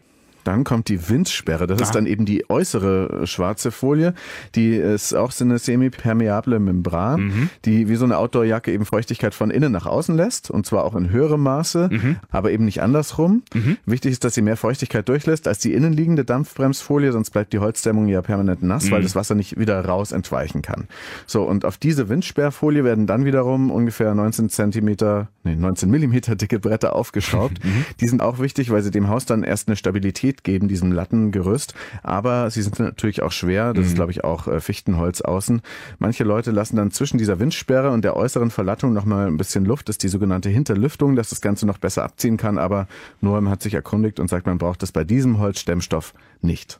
Dann 0.45 0.63
kommt 0.63 0.87
die 0.87 1.09
Windsperre. 1.09 1.67
Das 1.67 1.79
ah. 1.79 1.83
ist 1.83 1.95
dann 1.95 2.05
eben 2.05 2.25
die 2.25 2.49
äußere 2.49 3.23
äh, 3.23 3.27
schwarze 3.27 3.71
Folie. 3.71 4.13
Die 4.55 4.75
ist 4.75 5.13
auch 5.13 5.31
so 5.31 5.43
eine 5.43 5.59
semipermeable 5.59 6.59
Membran, 6.59 7.21
mhm. 7.21 7.49
die 7.65 7.89
wie 7.89 7.95
so 7.95 8.05
eine 8.05 8.17
Outdoorjacke 8.17 8.71
eben 8.71 8.85
Feuchtigkeit 8.85 9.35
von 9.35 9.51
innen 9.51 9.71
nach 9.71 9.85
außen 9.85 10.15
lässt 10.15 10.49
und 10.51 10.65
zwar 10.65 10.85
auch 10.85 10.95
in 10.95 11.09
höherem 11.09 11.41
Maße, 11.41 11.89
mhm. 11.91 12.15
aber 12.29 12.51
eben 12.51 12.65
nicht 12.65 12.81
andersrum. 12.81 13.43
Mhm. 13.53 13.77
Wichtig 13.85 14.13
ist, 14.13 14.23
dass 14.23 14.35
sie 14.35 14.41
mehr 14.41 14.57
Feuchtigkeit 14.57 15.09
durchlässt 15.09 15.47
als 15.47 15.59
die 15.59 15.73
innenliegende 15.73 16.23
Dampfbremsfolie, 16.23 17.11
sonst 17.11 17.31
bleibt 17.31 17.51
die 17.51 17.59
Holzdämmung 17.59 18.07
ja 18.07 18.21
permanent 18.21 18.63
nass, 18.63 18.91
weil 18.91 18.99
mhm. 18.99 19.03
das 19.03 19.15
Wasser 19.15 19.35
nicht 19.35 19.59
wieder 19.59 19.83
raus 19.83 20.11
entweichen 20.11 20.61
kann. 20.61 20.87
So, 21.25 21.43
und 21.43 21.65
auf 21.65 21.77
diese 21.77 22.07
Windsperrfolie 22.07 22.83
werden 22.83 23.07
dann 23.07 23.25
wiederum 23.25 23.71
ungefähr 23.71 24.13
19 24.13 24.49
Zentimeter, 24.49 25.29
nee, 25.43 25.55
19 25.55 25.89
Millimeter 25.89 26.35
dicke 26.35 26.59
Bretter 26.59 26.95
aufgeschraubt. 26.95 27.63
Mhm. 27.63 27.85
Die 27.99 28.07
sind 28.07 28.21
auch 28.21 28.39
wichtig, 28.39 28.69
weil 28.69 28.83
sie 28.83 28.91
dem 28.91 29.09
Haus 29.09 29.25
dann 29.25 29.43
erst 29.43 29.67
eine 29.67 29.75
Stabilität 29.75 30.34
geben, 30.43 30.67
diesem 30.67 30.91
Lattengerüst. 30.91 31.73
Aber 32.03 32.49
sie 32.49 32.61
sind 32.61 32.79
natürlich 32.79 33.21
auch 33.21 33.31
schwer. 33.31 33.73
Das 33.73 33.83
mhm. 33.83 33.89
ist, 33.89 33.95
glaube 33.95 34.11
ich, 34.11 34.23
auch 34.23 34.47
äh, 34.47 34.59
Fichtenholz 34.59 35.21
außen. 35.21 35.61
Manche 35.99 36.23
Leute 36.23 36.51
lassen 36.51 36.75
dann 36.75 36.91
zwischen 36.91 37.17
dieser 37.17 37.39
Windsperre 37.39 37.91
und 37.91 38.03
der 38.03 38.15
äußeren 38.15 38.51
Verlattung 38.51 38.93
nochmal 38.93 39.27
ein 39.27 39.37
bisschen 39.37 39.65
Luft. 39.65 39.89
Das 39.89 39.95
ist 39.95 40.03
die 40.03 40.09
sogenannte 40.09 40.49
Hinterlüftung, 40.49 41.15
dass 41.15 41.29
das 41.29 41.41
Ganze 41.41 41.65
noch 41.65 41.77
besser 41.77 42.03
abziehen 42.03 42.37
kann. 42.37 42.57
Aber 42.57 42.87
Noam 43.21 43.49
hat 43.49 43.61
sich 43.61 43.73
erkundigt 43.73 44.19
und 44.19 44.29
sagt, 44.29 44.45
man 44.45 44.57
braucht 44.57 44.81
das 44.81 44.91
bei 44.91 45.03
diesem 45.03 45.39
Holzstemmstoff 45.39 46.13
nicht. 46.41 46.79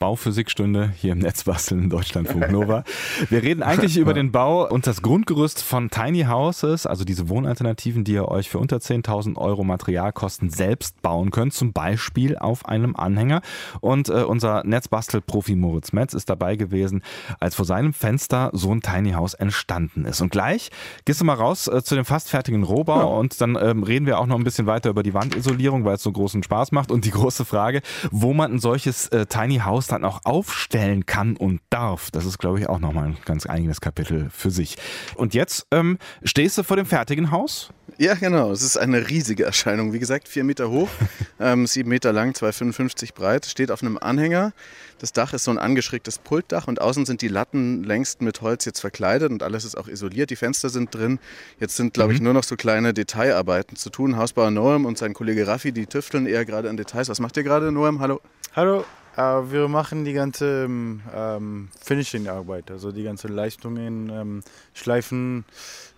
Bauphysikstunde 0.00 0.94
hier 0.96 1.12
im 1.12 1.18
Netzbasteln 1.18 1.82
in 1.82 1.90
Deutschlandfunk 1.90 2.50
Nova. 2.50 2.84
Wir 3.28 3.42
reden 3.42 3.62
eigentlich 3.62 3.98
über 3.98 4.14
den 4.14 4.32
Bau 4.32 4.66
und 4.66 4.86
das 4.86 5.02
Grundgerüst 5.02 5.62
von 5.62 5.90
Tiny 5.90 6.22
Houses, 6.22 6.86
also 6.86 7.04
diese 7.04 7.28
Wohnalternativen, 7.28 8.02
die 8.02 8.12
ihr 8.12 8.26
euch 8.26 8.48
für 8.48 8.58
unter 8.58 8.78
10.000 8.78 9.36
Euro 9.36 9.62
Materialkosten 9.62 10.48
selbst 10.48 11.02
bauen 11.02 11.30
könnt, 11.30 11.52
zum 11.52 11.74
Beispiel 11.74 12.38
auf 12.38 12.64
einem 12.64 12.96
Anhänger. 12.96 13.42
Und 13.82 14.08
äh, 14.08 14.22
unser 14.22 14.64
Netzbastelprofi 14.64 15.54
Moritz 15.54 15.92
Metz 15.92 16.14
ist 16.14 16.30
dabei 16.30 16.56
gewesen, 16.56 17.02
als 17.38 17.54
vor 17.54 17.66
seinem 17.66 17.92
Fenster 17.92 18.48
so 18.54 18.72
ein 18.72 18.80
Tiny 18.80 19.12
House 19.12 19.34
entstanden 19.34 20.06
ist. 20.06 20.22
Und 20.22 20.32
gleich 20.32 20.70
gehst 21.04 21.20
du 21.20 21.26
mal 21.26 21.34
raus 21.34 21.68
äh, 21.68 21.82
zu 21.82 21.94
dem 21.94 22.06
fast 22.06 22.30
fertigen 22.30 22.62
Rohbau 22.62 23.00
ja. 23.00 23.04
und 23.04 23.38
dann 23.42 23.58
ähm, 23.60 23.82
reden 23.82 24.06
wir 24.06 24.18
auch 24.18 24.26
noch 24.26 24.38
ein 24.38 24.44
bisschen 24.44 24.64
weiter 24.64 24.88
über 24.88 25.02
die 25.02 25.12
Wandisolierung, 25.12 25.84
weil 25.84 25.96
es 25.96 26.02
so 26.02 26.10
großen 26.10 26.42
Spaß 26.42 26.72
macht. 26.72 26.90
Und 26.90 27.04
die 27.04 27.10
große 27.10 27.44
Frage, 27.44 27.82
wo 28.10 28.32
man 28.32 28.54
ein 28.54 28.60
solches 28.60 29.06
äh, 29.08 29.26
Tiny 29.26 29.58
House 29.58 29.89
dann 29.92 30.04
auch 30.04 30.20
aufstellen 30.24 31.06
kann 31.06 31.36
und 31.36 31.60
darf. 31.70 32.10
Das 32.10 32.24
ist, 32.24 32.38
glaube 32.38 32.60
ich, 32.60 32.68
auch 32.68 32.78
nochmal 32.78 33.06
ein 33.06 33.16
ganz 33.24 33.48
eigenes 33.48 33.80
Kapitel 33.80 34.30
für 34.30 34.50
sich. 34.50 34.76
Und 35.16 35.34
jetzt 35.34 35.66
ähm, 35.70 35.98
stehst 36.22 36.58
du 36.58 36.62
vor 36.62 36.76
dem 36.76 36.86
fertigen 36.86 37.30
Haus? 37.30 37.70
Ja, 37.98 38.14
genau. 38.14 38.50
Es 38.50 38.62
ist 38.62 38.78
eine 38.78 39.10
riesige 39.10 39.44
Erscheinung. 39.44 39.92
Wie 39.92 39.98
gesagt, 39.98 40.28
vier 40.28 40.44
Meter 40.44 40.70
hoch, 40.70 40.88
ähm, 41.40 41.66
sieben 41.66 41.90
Meter 41.90 42.12
lang, 42.12 42.32
2,55 42.32 43.14
breit. 43.14 43.46
Steht 43.46 43.70
auf 43.70 43.82
einem 43.82 43.98
Anhänger. 43.98 44.52
Das 44.98 45.12
Dach 45.12 45.32
ist 45.32 45.44
so 45.44 45.50
ein 45.50 45.58
angeschrägtes 45.58 46.18
Pultdach 46.18 46.66
und 46.66 46.80
außen 46.80 47.06
sind 47.06 47.22
die 47.22 47.28
Latten 47.28 47.84
längst 47.84 48.22
mit 48.22 48.40
Holz 48.40 48.64
jetzt 48.64 48.80
verkleidet 48.80 49.30
und 49.30 49.42
alles 49.42 49.64
ist 49.64 49.76
auch 49.76 49.88
isoliert. 49.88 50.30
Die 50.30 50.36
Fenster 50.36 50.68
sind 50.68 50.94
drin. 50.94 51.18
Jetzt 51.58 51.76
sind, 51.76 51.94
glaube 51.94 52.12
ich, 52.12 52.20
mhm. 52.20 52.24
nur 52.24 52.34
noch 52.34 52.44
so 52.44 52.56
kleine 52.56 52.94
Detailarbeiten 52.94 53.76
zu 53.76 53.90
tun. 53.90 54.16
Hausbauer 54.16 54.50
Noam 54.50 54.86
und 54.86 54.98
sein 54.98 55.14
Kollege 55.14 55.46
Raffi, 55.46 55.72
die 55.72 55.86
tüfteln 55.86 56.26
eher 56.26 56.44
gerade 56.44 56.70
an 56.70 56.76
Details. 56.76 57.08
Was 57.08 57.20
macht 57.20 57.36
ihr 57.36 57.42
gerade, 57.42 57.72
Noam? 57.72 58.00
Hallo. 58.00 58.20
Hallo. 58.54 58.84
Uh, 59.16 59.50
wir 59.50 59.68
machen 59.68 60.04
die 60.04 60.12
ganze 60.12 60.66
ähm, 60.66 61.68
Finishing-Arbeit, 61.82 62.70
also 62.70 62.92
die 62.92 63.02
ganzen 63.02 63.34
Leistungen, 63.34 64.08
ähm, 64.08 64.42
Schleifen, 64.72 65.44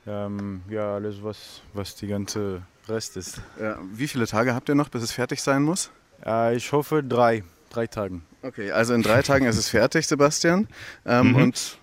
ähm, 0.07 0.63
ja, 0.69 0.95
alles, 0.95 1.23
was, 1.23 1.61
was 1.75 1.95
die 1.95 2.07
ganze 2.07 2.63
Rest 2.89 3.17
ist. 3.17 3.41
Ja, 3.61 3.79
wie 3.93 4.09
viele 4.09 4.27
Tage 4.27 4.55
habt 4.55 4.69
ihr 4.69 4.75
noch, 4.75 4.89
bis 4.89 5.03
es 5.03 5.13
fertig 5.13 5.43
sein 5.43 5.63
muss? 5.63 5.91
Uh, 6.25 6.51
ich 6.51 6.73
hoffe 6.73 7.03
drei, 7.03 7.45
drei 7.71 7.87
Tagen. 7.87 8.25
Okay, 8.43 8.73
also 8.73 8.95
in 8.95 9.03
drei 9.03 9.23
Tagen 9.23 9.47
ist 9.47 9.59
es 9.59 9.69
fertig, 9.69 10.07
Sebastian. 10.07 10.67
Ähm, 11.05 11.29
mhm. 11.29 11.37
Und 11.37 11.79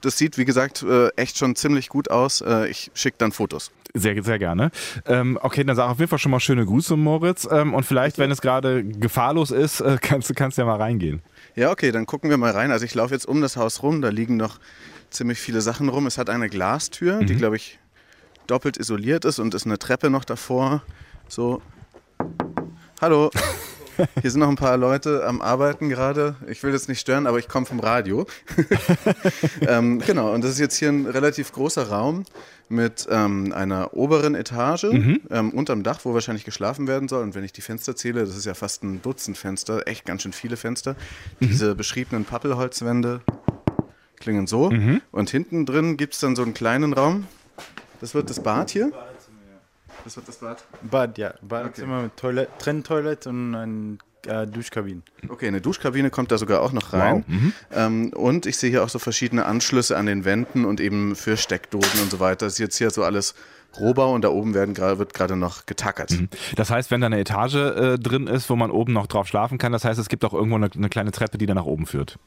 das 0.00 0.18
sieht, 0.18 0.36
wie 0.36 0.44
gesagt, 0.44 0.82
äh, 0.82 1.08
echt 1.16 1.38
schon 1.38 1.56
ziemlich 1.56 1.88
gut 1.88 2.10
aus. 2.10 2.40
Äh, 2.40 2.68
ich 2.68 2.90
schicke 2.94 3.16
dann 3.18 3.32
Fotos. 3.32 3.70
Sehr, 3.94 4.22
sehr 4.22 4.38
gerne. 4.38 4.70
Ähm, 5.06 5.38
okay, 5.42 5.64
dann 5.64 5.74
sag 5.74 5.88
auf 5.88 5.98
jeden 5.98 6.10
Fall 6.10 6.18
schon 6.18 6.30
mal 6.30 6.40
schöne 6.40 6.64
Grüße, 6.64 6.96
Moritz. 6.96 7.48
Ähm, 7.50 7.74
und 7.74 7.84
vielleicht, 7.84 8.18
wenn 8.18 8.30
es 8.30 8.40
gerade 8.40 8.84
gefahrlos 8.84 9.50
ist, 9.50 9.80
äh, 9.80 9.96
kannst 10.00 10.28
du 10.28 10.34
kannst 10.34 10.58
ja 10.58 10.64
mal 10.64 10.76
reingehen. 10.76 11.22
Ja, 11.56 11.70
okay, 11.70 11.90
dann 11.90 12.06
gucken 12.06 12.30
wir 12.30 12.36
mal 12.36 12.52
rein. 12.52 12.70
Also 12.70 12.84
ich 12.84 12.94
laufe 12.94 13.14
jetzt 13.14 13.26
um 13.26 13.40
das 13.40 13.56
Haus 13.56 13.82
rum, 13.82 14.02
da 14.02 14.10
liegen 14.10 14.36
noch 14.36 14.58
ziemlich 15.10 15.38
viele 15.38 15.60
Sachen 15.60 15.88
rum. 15.88 16.06
Es 16.06 16.18
hat 16.18 16.30
eine 16.30 16.48
Glastür, 16.48 17.22
mhm. 17.22 17.26
die, 17.26 17.36
glaube 17.36 17.56
ich, 17.56 17.78
doppelt 18.46 18.76
isoliert 18.76 19.24
ist 19.24 19.38
und 19.38 19.54
ist 19.54 19.66
eine 19.66 19.78
Treppe 19.78 20.10
noch 20.10 20.24
davor. 20.24 20.82
So. 21.28 21.62
Hallo. 23.00 23.30
Hier 24.22 24.30
sind 24.30 24.40
noch 24.40 24.48
ein 24.48 24.56
paar 24.56 24.76
Leute 24.76 25.26
am 25.26 25.40
Arbeiten 25.40 25.88
gerade. 25.88 26.36
Ich 26.48 26.62
will 26.62 26.72
jetzt 26.72 26.88
nicht 26.88 27.00
stören, 27.00 27.26
aber 27.26 27.38
ich 27.38 27.48
komme 27.48 27.66
vom 27.66 27.80
Radio. 27.80 28.26
ähm, 29.60 29.98
genau, 30.00 30.32
und 30.32 30.44
das 30.44 30.52
ist 30.52 30.58
jetzt 30.60 30.76
hier 30.76 30.88
ein 30.88 31.06
relativ 31.06 31.52
großer 31.52 31.88
Raum 31.88 32.24
mit 32.68 33.06
ähm, 33.10 33.52
einer 33.52 33.94
oberen 33.94 34.34
Etage 34.34 34.84
mhm. 34.84 35.20
ähm, 35.30 35.50
unterm 35.50 35.82
Dach, 35.82 36.00
wo 36.04 36.14
wahrscheinlich 36.14 36.44
geschlafen 36.44 36.86
werden 36.86 37.08
soll. 37.08 37.22
Und 37.22 37.34
wenn 37.34 37.44
ich 37.44 37.52
die 37.52 37.62
Fenster 37.62 37.96
zähle, 37.96 38.24
das 38.24 38.36
ist 38.36 38.44
ja 38.44 38.54
fast 38.54 38.82
ein 38.82 39.02
Dutzend 39.02 39.38
Fenster, 39.38 39.86
echt 39.86 40.04
ganz 40.04 40.22
schön 40.22 40.32
viele 40.32 40.56
Fenster. 40.56 40.94
Mhm. 41.40 41.48
Diese 41.48 41.74
beschriebenen 41.74 42.24
Pappelholzwände 42.24 43.20
klingen 44.20 44.46
so. 44.46 44.70
Mhm. 44.70 45.00
Und 45.10 45.30
hinten 45.30 45.66
drin 45.66 45.96
gibt 45.96 46.14
es 46.14 46.20
dann 46.20 46.36
so 46.36 46.42
einen 46.42 46.54
kleinen 46.54 46.92
Raum. 46.92 47.26
Das 48.00 48.14
wird 48.14 48.30
das 48.30 48.40
Bad 48.40 48.70
hier. 48.70 48.92
Das 50.08 50.16
wird 50.16 50.28
das 50.28 50.36
Bad? 50.38 50.64
Bad, 50.90 51.18
ja. 51.18 51.34
Badezimmer 51.42 51.96
okay. 51.96 52.04
mit 52.04 52.16
Toilette, 52.16 52.52
Trenntoilette 52.58 53.28
und 53.28 53.54
ein 53.54 53.98
äh, 54.26 54.46
Duschkabinen. 54.46 55.02
Okay, 55.28 55.48
eine 55.48 55.60
Duschkabine 55.60 56.08
kommt 56.08 56.32
da 56.32 56.38
sogar 56.38 56.62
auch 56.62 56.72
noch 56.72 56.94
rein. 56.94 57.16
Wow. 57.16 57.24
Mhm. 57.26 57.52
Ähm, 57.72 58.12
und 58.14 58.46
ich 58.46 58.56
sehe 58.56 58.70
hier 58.70 58.82
auch 58.82 58.88
so 58.88 58.98
verschiedene 58.98 59.44
Anschlüsse 59.44 59.98
an 59.98 60.06
den 60.06 60.24
Wänden 60.24 60.64
und 60.64 60.80
eben 60.80 61.14
für 61.14 61.36
Steckdosen 61.36 62.00
und 62.00 62.10
so 62.10 62.20
weiter. 62.20 62.46
Das 62.46 62.54
ist 62.54 62.58
jetzt 62.58 62.78
hier 62.78 62.88
so 62.88 63.04
alles 63.04 63.34
Rohbau 63.78 64.12
und 64.14 64.22
da 64.22 64.28
oben 64.28 64.54
werden 64.54 64.76
wird 64.76 65.14
gerade 65.14 65.36
noch 65.36 65.66
getackert. 65.66 66.10
Mhm. 66.10 66.28
Das 66.56 66.70
heißt, 66.70 66.90
wenn 66.90 67.00
da 67.00 67.06
eine 67.06 67.18
Etage 67.18 67.54
äh, 67.54 67.98
drin 67.98 68.26
ist, 68.26 68.50
wo 68.50 68.56
man 68.56 68.70
oben 68.70 68.92
noch 68.92 69.06
drauf 69.06 69.28
schlafen 69.28 69.58
kann, 69.58 69.72
das 69.72 69.84
heißt, 69.84 69.98
es 69.98 70.08
gibt 70.08 70.24
auch 70.24 70.34
irgendwo 70.34 70.56
eine, 70.56 70.70
eine 70.74 70.88
kleine 70.88 71.10
Treppe, 71.12 71.38
die 71.38 71.46
dann 71.46 71.56
nach 71.56 71.64
oben 71.64 71.86
führt. 71.86 72.18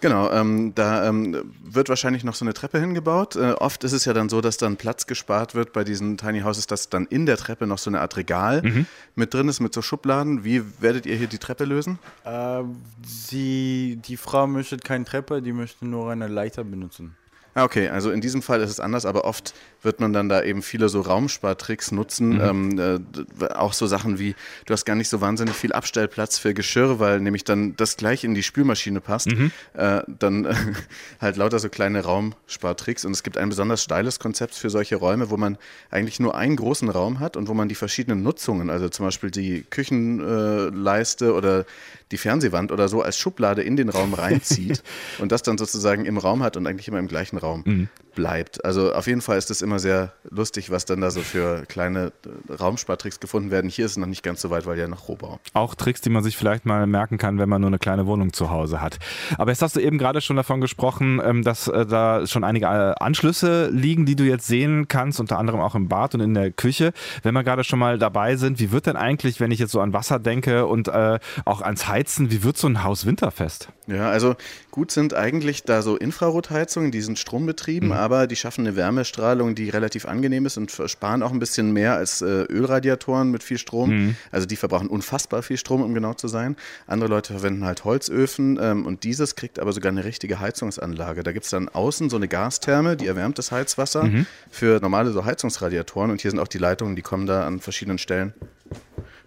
Genau, 0.00 0.30
ähm, 0.30 0.74
da 0.74 1.08
ähm, 1.08 1.52
wird 1.62 1.88
wahrscheinlich 1.88 2.24
noch 2.24 2.34
so 2.34 2.44
eine 2.44 2.54
Treppe 2.54 2.78
hingebaut. 2.78 3.36
Äh, 3.36 3.52
oft 3.52 3.84
ist 3.84 3.92
es 3.92 4.04
ja 4.04 4.12
dann 4.12 4.28
so, 4.28 4.40
dass 4.40 4.56
dann 4.56 4.76
Platz 4.76 5.06
gespart 5.06 5.54
wird 5.54 5.72
bei 5.72 5.84
diesen 5.84 6.16
Tiny 6.16 6.40
Houses, 6.40 6.66
dass 6.66 6.88
dann 6.88 7.06
in 7.06 7.26
der 7.26 7.36
Treppe 7.36 7.66
noch 7.66 7.78
so 7.78 7.90
eine 7.90 8.00
Art 8.00 8.16
Regal 8.16 8.62
mhm. 8.62 8.86
mit 9.14 9.34
drin 9.34 9.48
ist, 9.48 9.60
mit 9.60 9.74
so 9.74 9.82
Schubladen. 9.82 10.44
Wie 10.44 10.62
werdet 10.80 11.06
ihr 11.06 11.16
hier 11.16 11.26
die 11.26 11.38
Treppe 11.38 11.64
lösen? 11.64 11.98
Äh, 12.24 12.62
sie, 13.04 13.98
die 14.04 14.16
Frau 14.16 14.46
möchte 14.46 14.76
keine 14.78 15.04
Treppe, 15.04 15.42
die 15.42 15.52
möchte 15.52 15.86
nur 15.86 16.10
eine 16.10 16.28
Leiter 16.28 16.64
benutzen. 16.64 17.16
Ah, 17.58 17.64
okay, 17.64 17.88
also 17.88 18.12
in 18.12 18.20
diesem 18.20 18.40
Fall 18.40 18.60
ist 18.60 18.70
es 18.70 18.78
anders, 18.78 19.04
aber 19.04 19.24
oft 19.24 19.52
wird 19.82 19.98
man 19.98 20.12
dann 20.12 20.28
da 20.28 20.42
eben 20.44 20.62
viele 20.62 20.88
so 20.88 21.00
Raumspartricks 21.00 21.90
nutzen. 21.90 22.34
Mhm. 22.34 22.78
Ähm, 22.78 23.02
äh, 23.40 23.46
auch 23.52 23.72
so 23.72 23.88
Sachen 23.88 24.20
wie, 24.20 24.36
du 24.66 24.72
hast 24.72 24.84
gar 24.84 24.94
nicht 24.94 25.08
so 25.08 25.20
wahnsinnig 25.20 25.56
viel 25.56 25.72
Abstellplatz 25.72 26.38
für 26.38 26.54
Geschirr, 26.54 27.00
weil 27.00 27.18
nämlich 27.20 27.42
dann 27.42 27.74
das 27.76 27.96
gleich 27.96 28.22
in 28.22 28.34
die 28.34 28.44
Spülmaschine 28.44 29.00
passt. 29.00 29.26
Mhm. 29.26 29.50
Äh, 29.74 30.02
dann 30.06 30.44
äh, 30.44 30.54
halt 31.20 31.36
lauter 31.36 31.58
so 31.58 31.68
kleine 31.68 32.04
Raumspartricks. 32.04 33.04
Und 33.04 33.10
es 33.10 33.24
gibt 33.24 33.36
ein 33.36 33.48
besonders 33.48 33.82
steiles 33.82 34.20
Konzept 34.20 34.54
für 34.54 34.70
solche 34.70 34.94
Räume, 34.94 35.30
wo 35.30 35.36
man 35.36 35.58
eigentlich 35.90 36.20
nur 36.20 36.36
einen 36.36 36.54
großen 36.54 36.88
Raum 36.88 37.18
hat 37.18 37.36
und 37.36 37.48
wo 37.48 37.54
man 37.54 37.68
die 37.68 37.74
verschiedenen 37.74 38.22
Nutzungen, 38.22 38.70
also 38.70 38.88
zum 38.88 39.06
Beispiel 39.06 39.32
die 39.32 39.64
Küchenleiste 39.68 41.34
oder 41.34 41.64
die 42.10 42.18
Fernsehwand 42.18 42.72
oder 42.72 42.88
so 42.88 43.02
als 43.02 43.18
Schublade 43.18 43.62
in 43.62 43.76
den 43.76 43.88
Raum 43.88 44.14
reinzieht 44.18 44.82
und 45.18 45.32
das 45.32 45.42
dann 45.42 45.58
sozusagen 45.58 46.04
im 46.04 46.18
Raum 46.18 46.42
hat 46.42 46.56
und 46.56 46.66
eigentlich 46.66 46.88
immer 46.88 46.98
im 46.98 47.08
gleichen 47.08 47.36
Raum 47.36 47.47
mhm. 47.56 47.88
Bleibt. 48.18 48.64
Also 48.64 48.92
auf 48.92 49.06
jeden 49.06 49.20
Fall 49.20 49.38
ist 49.38 49.48
es 49.48 49.62
immer 49.62 49.78
sehr 49.78 50.12
lustig, 50.28 50.72
was 50.72 50.84
dann 50.84 51.00
da 51.00 51.12
so 51.12 51.20
für 51.20 51.64
kleine 51.66 52.10
äh, 52.48 52.52
Raumspartricks 52.52 53.20
gefunden 53.20 53.52
werden. 53.52 53.70
Hier 53.70 53.84
ist 53.84 53.92
es 53.92 53.96
noch 53.96 54.08
nicht 54.08 54.24
ganz 54.24 54.40
so 54.40 54.50
weit, 54.50 54.66
weil 54.66 54.76
ja 54.76 54.88
noch 54.88 55.06
Rohbau. 55.06 55.38
Auch 55.52 55.76
Tricks, 55.76 56.00
die 56.00 56.10
man 56.10 56.24
sich 56.24 56.36
vielleicht 56.36 56.66
mal 56.66 56.88
merken 56.88 57.16
kann, 57.16 57.38
wenn 57.38 57.48
man 57.48 57.60
nur 57.60 57.68
eine 57.68 57.78
kleine 57.78 58.06
Wohnung 58.06 58.32
zu 58.32 58.50
Hause 58.50 58.80
hat. 58.80 58.98
Aber 59.38 59.52
jetzt 59.52 59.62
hast 59.62 59.76
du 59.76 59.80
eben 59.80 59.98
gerade 59.98 60.20
schon 60.20 60.34
davon 60.34 60.60
gesprochen, 60.60 61.22
ähm, 61.24 61.44
dass 61.44 61.68
äh, 61.68 61.86
da 61.86 62.26
schon 62.26 62.42
einige 62.42 62.66
äh, 62.66 62.94
Anschlüsse 62.98 63.70
liegen, 63.70 64.04
die 64.04 64.16
du 64.16 64.24
jetzt 64.24 64.48
sehen 64.48 64.88
kannst, 64.88 65.20
unter 65.20 65.38
anderem 65.38 65.60
auch 65.60 65.76
im 65.76 65.88
Bad 65.88 66.16
und 66.16 66.20
in 66.20 66.34
der 66.34 66.50
Küche. 66.50 66.92
Wenn 67.22 67.34
wir 67.34 67.44
gerade 67.44 67.62
schon 67.62 67.78
mal 67.78 67.96
dabei 67.96 68.34
sind, 68.34 68.58
wie 68.58 68.72
wird 68.72 68.86
denn 68.86 68.96
eigentlich, 68.96 69.38
wenn 69.38 69.52
ich 69.52 69.60
jetzt 69.60 69.70
so 69.70 69.80
an 69.80 69.92
Wasser 69.92 70.18
denke 70.18 70.66
und 70.66 70.88
auch 70.88 71.60
ans 71.60 71.86
Heizen, 71.86 72.08
heizen, 72.08 72.30
wie 72.30 72.42
wird 72.42 72.56
so 72.56 72.66
ein 72.66 72.84
Haus 72.84 73.06
winterfest? 73.06 73.68
Ja, 73.86 74.08
also 74.10 74.36
gut 74.70 74.90
sind 74.90 75.14
eigentlich 75.14 75.64
da 75.64 75.82
so 75.82 75.96
Infrarotheizungen, 75.96 76.90
die 76.90 77.00
sind 77.00 77.18
strombetrieben, 77.18 77.88
mhm. 77.88 77.94
aber 77.94 78.07
die 78.26 78.36
schaffen 78.36 78.66
eine 78.66 78.76
Wärmestrahlung, 78.76 79.54
die 79.54 79.70
relativ 79.70 80.06
angenehm 80.06 80.46
ist 80.46 80.56
und 80.56 80.70
sparen 80.70 81.22
auch 81.22 81.32
ein 81.32 81.38
bisschen 81.38 81.72
mehr 81.72 81.94
als 81.94 82.22
äh, 82.22 82.44
Ölradiatoren 82.44 83.30
mit 83.30 83.42
viel 83.42 83.58
Strom. 83.58 83.90
Mhm. 83.90 84.16
Also 84.30 84.46
die 84.46 84.56
verbrauchen 84.56 84.88
unfassbar 84.88 85.42
viel 85.42 85.56
Strom, 85.56 85.82
um 85.82 85.94
genau 85.94 86.14
zu 86.14 86.28
sein. 86.28 86.56
Andere 86.86 87.10
Leute 87.10 87.32
verwenden 87.32 87.64
halt 87.64 87.84
Holzöfen 87.84 88.58
ähm, 88.60 88.86
und 88.86 89.04
dieses 89.04 89.36
kriegt 89.36 89.58
aber 89.58 89.72
sogar 89.72 89.92
eine 89.92 90.04
richtige 90.04 90.40
Heizungsanlage. 90.40 91.22
Da 91.22 91.32
gibt 91.32 91.44
es 91.44 91.50
dann 91.50 91.68
außen 91.68 92.10
so 92.10 92.16
eine 92.16 92.28
Gastherme, 92.28 92.96
die 92.96 93.06
erwärmt 93.06 93.38
das 93.38 93.52
Heizwasser 93.52 94.04
mhm. 94.04 94.26
für 94.50 94.80
normale 94.80 95.12
so 95.12 95.24
Heizungsradiatoren 95.24 96.10
und 96.10 96.20
hier 96.20 96.30
sind 96.30 96.40
auch 96.40 96.48
die 96.48 96.58
Leitungen, 96.58 96.96
die 96.96 97.02
kommen 97.02 97.26
da 97.26 97.46
an 97.46 97.60
verschiedenen 97.60 97.98
Stellen 97.98 98.32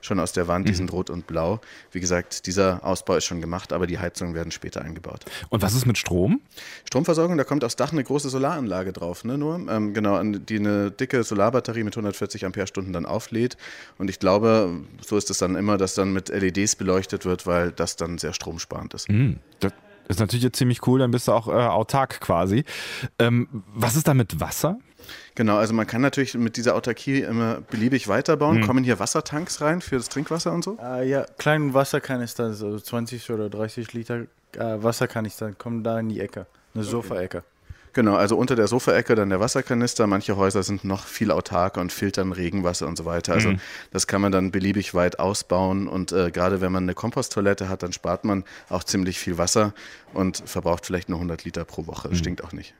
schon 0.02 0.20
aus 0.20 0.34
der 0.34 0.48
Wand, 0.48 0.68
die 0.68 0.74
sind 0.74 0.92
rot 0.92 1.10
und 1.10 1.28
blau. 1.28 1.62
Wie 1.92 2.00
gesagt, 2.00 2.46
dieser 2.48 2.84
Ausbau 2.84 3.16
ist 3.16 3.26
schon 3.26 3.42
gemacht, 3.42 3.74
aber 3.74 3.88
die 3.88 4.00
Heizungen 4.00 4.34
werden 4.34 4.52
später 4.52 4.82
eingebaut. 4.82 5.26
Und 5.50 5.62
was 5.62 5.74
ist 5.74 5.86
mit 5.86 5.98
Strom? 5.98 6.42
Stromversorgung, 6.86 7.38
da 7.38 7.44
kommt 7.44 7.64
aufs 7.64 7.76
Dach 7.76 7.92
eine 7.92 8.04
große 8.04 8.30
Solaranlage 8.30 8.94
drauf, 8.94 9.24
ne, 9.24 9.38
nur, 9.38 9.56
ähm, 9.70 9.94
genau, 9.94 10.22
die 10.24 10.60
eine 10.60 10.92
dicke 10.92 11.24
Solarbatterie 11.24 11.84
mit 11.84 11.96
140 11.96 12.46
Ampere-Stunden 12.46 12.94
dann 12.94 13.06
auflädt. 13.06 13.58
Und 13.98 14.10
ich 14.10 14.20
glaube, 14.20 14.82
so 15.02 15.18
ist 15.18 15.30
es 15.30 15.38
dann 15.38 15.56
immer, 15.56 15.78
dass 15.78 15.96
dann 15.96 16.14
mit 16.14 16.30
LEDs 16.30 16.76
beleuchtet 16.76 17.26
wird, 17.26 17.48
weil 17.48 17.72
das 17.72 17.96
dann 17.96 18.18
sehr 18.18 18.34
stromsparend 18.34 18.94
ist. 18.94 19.10
Mhm. 19.10 19.38
Das 19.60 19.74
ist 20.08 20.20
natürlich 20.20 20.44
jetzt 20.44 20.58
ziemlich 20.58 20.86
cool, 20.88 21.00
dann 21.00 21.12
bist 21.12 21.28
du 21.28 21.32
auch 21.32 21.48
äh, 21.48 21.52
autark 21.52 22.20
quasi. 22.20 22.66
Ähm, 23.20 23.48
was 23.74 23.96
ist 23.96 24.08
da 24.08 24.14
mit 24.14 24.40
Wasser? 24.40 24.78
Genau, 25.36 25.58
also 25.58 25.74
man 25.74 25.88
kann 25.88 26.02
natürlich 26.02 26.34
mit 26.36 26.58
dieser 26.58 26.76
Autarkie 26.76 27.22
immer 27.22 27.62
beliebig 27.70 28.08
weiterbauen. 28.08 28.58
Mhm. 28.58 28.68
Kommen 28.68 28.84
hier 28.84 29.00
Wassertanks 29.00 29.62
rein 29.62 29.82
für 29.82 29.96
das 29.96 30.10
Trinkwasser 30.10 30.52
und 30.52 30.64
so? 30.64 30.78
Äh, 30.82 31.10
ja, 31.10 31.26
kleinen 31.38 31.74
Wasserkanister, 31.74 32.46
also 32.46 32.80
20 32.80 33.30
oder 33.32 33.50
30 33.50 33.94
Liter 33.94 34.22
äh, 34.54 34.84
Wasserkanister, 34.84 35.54
kommen 35.54 35.84
da 35.84 36.00
in 36.00 36.10
die 36.10 36.20
Ecke, 36.20 36.46
eine 36.74 36.84
okay. 36.84 36.92
Sofaecke. 36.92 37.44
Genau, 37.94 38.16
also 38.16 38.38
unter 38.38 38.56
der 38.56 38.68
Sofaecke 38.68 39.16
dann 39.16 39.30
der 39.30 39.40
Wasserkanister. 39.40 40.08
Manche 40.08 40.38
Häuser 40.38 40.64
sind 40.64 40.86
noch 40.86 41.06
viel 41.06 41.32
autarker 41.32 41.82
und 41.82 41.92
filtern 41.92 42.32
Regenwasser 42.32 42.88
und 42.88 42.98
so 42.98 43.06
weiter. 43.06 43.34
Also 43.34 43.50
mhm. 43.50 43.60
das 43.92 44.08
kann 44.08 44.22
man 44.22 44.32
dann 44.32 44.52
beliebig 44.52 44.94
weit 44.94 45.20
ausbauen. 45.20 45.88
Und 45.88 46.12
äh, 46.12 46.32
gerade 46.32 46.62
wenn 46.62 46.72
man 46.72 46.84
eine 46.84 46.94
Komposttoilette 46.94 47.68
hat, 47.68 47.84
dann 47.84 47.92
spart 47.92 48.24
man 48.24 48.46
auch 48.70 48.84
ziemlich 48.84 49.20
viel 49.20 49.38
Wasser 49.38 49.74
und 50.14 50.44
verbraucht 50.46 50.86
vielleicht 50.86 51.10
nur 51.10 51.18
100 51.18 51.44
Liter 51.44 51.66
pro 51.66 51.88
Woche. 51.88 52.10
Mhm. 52.10 52.16
stinkt 52.16 52.44
auch 52.44 52.54
nicht. 52.54 52.74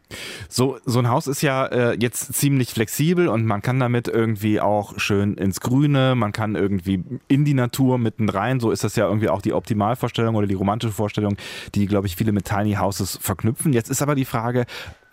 So, 0.50 0.80
so 0.86 1.00
ein 1.00 1.10
Haus 1.10 1.28
ist 1.28 1.42
ja 1.42 1.66
äh, 1.66 1.98
jetzt 2.00 2.34
ziemlich 2.34 2.72
flexibel 2.72 3.28
und 3.28 3.46
man 3.46 3.62
kann 3.62 3.80
damit 3.80 4.08
irgendwie 4.08 4.62
auch 4.62 4.98
schön 5.00 5.36
ins 5.36 5.60
Grüne, 5.60 6.16
man 6.16 6.32
kann 6.32 6.56
irgendwie 6.56 7.04
in 7.28 7.46
die 7.46 7.54
Natur 7.54 7.98
mitten 7.98 8.30
rein. 8.30 8.60
So 8.60 8.72
ist 8.72 8.84
das 8.84 8.96
ja 8.96 9.08
irgendwie 9.08 9.30
auch 9.30 9.42
die 9.42 9.54
Optimalvorstellung 9.54 10.36
oder 10.36 10.48
die 10.48 10.56
romantische 10.56 10.94
Vorstellung, 10.94 11.38
die, 11.76 11.86
glaube 11.86 12.08
ich, 12.08 12.16
viele 12.16 12.32
mit 12.32 12.46
Tiny 12.46 12.76
Houses 12.76 13.18
verknüpfen. 13.22 13.74
Jetzt 13.74 13.90
ist 13.90 14.02
aber 14.02 14.16
die 14.16 14.26
Frage, 14.26 14.66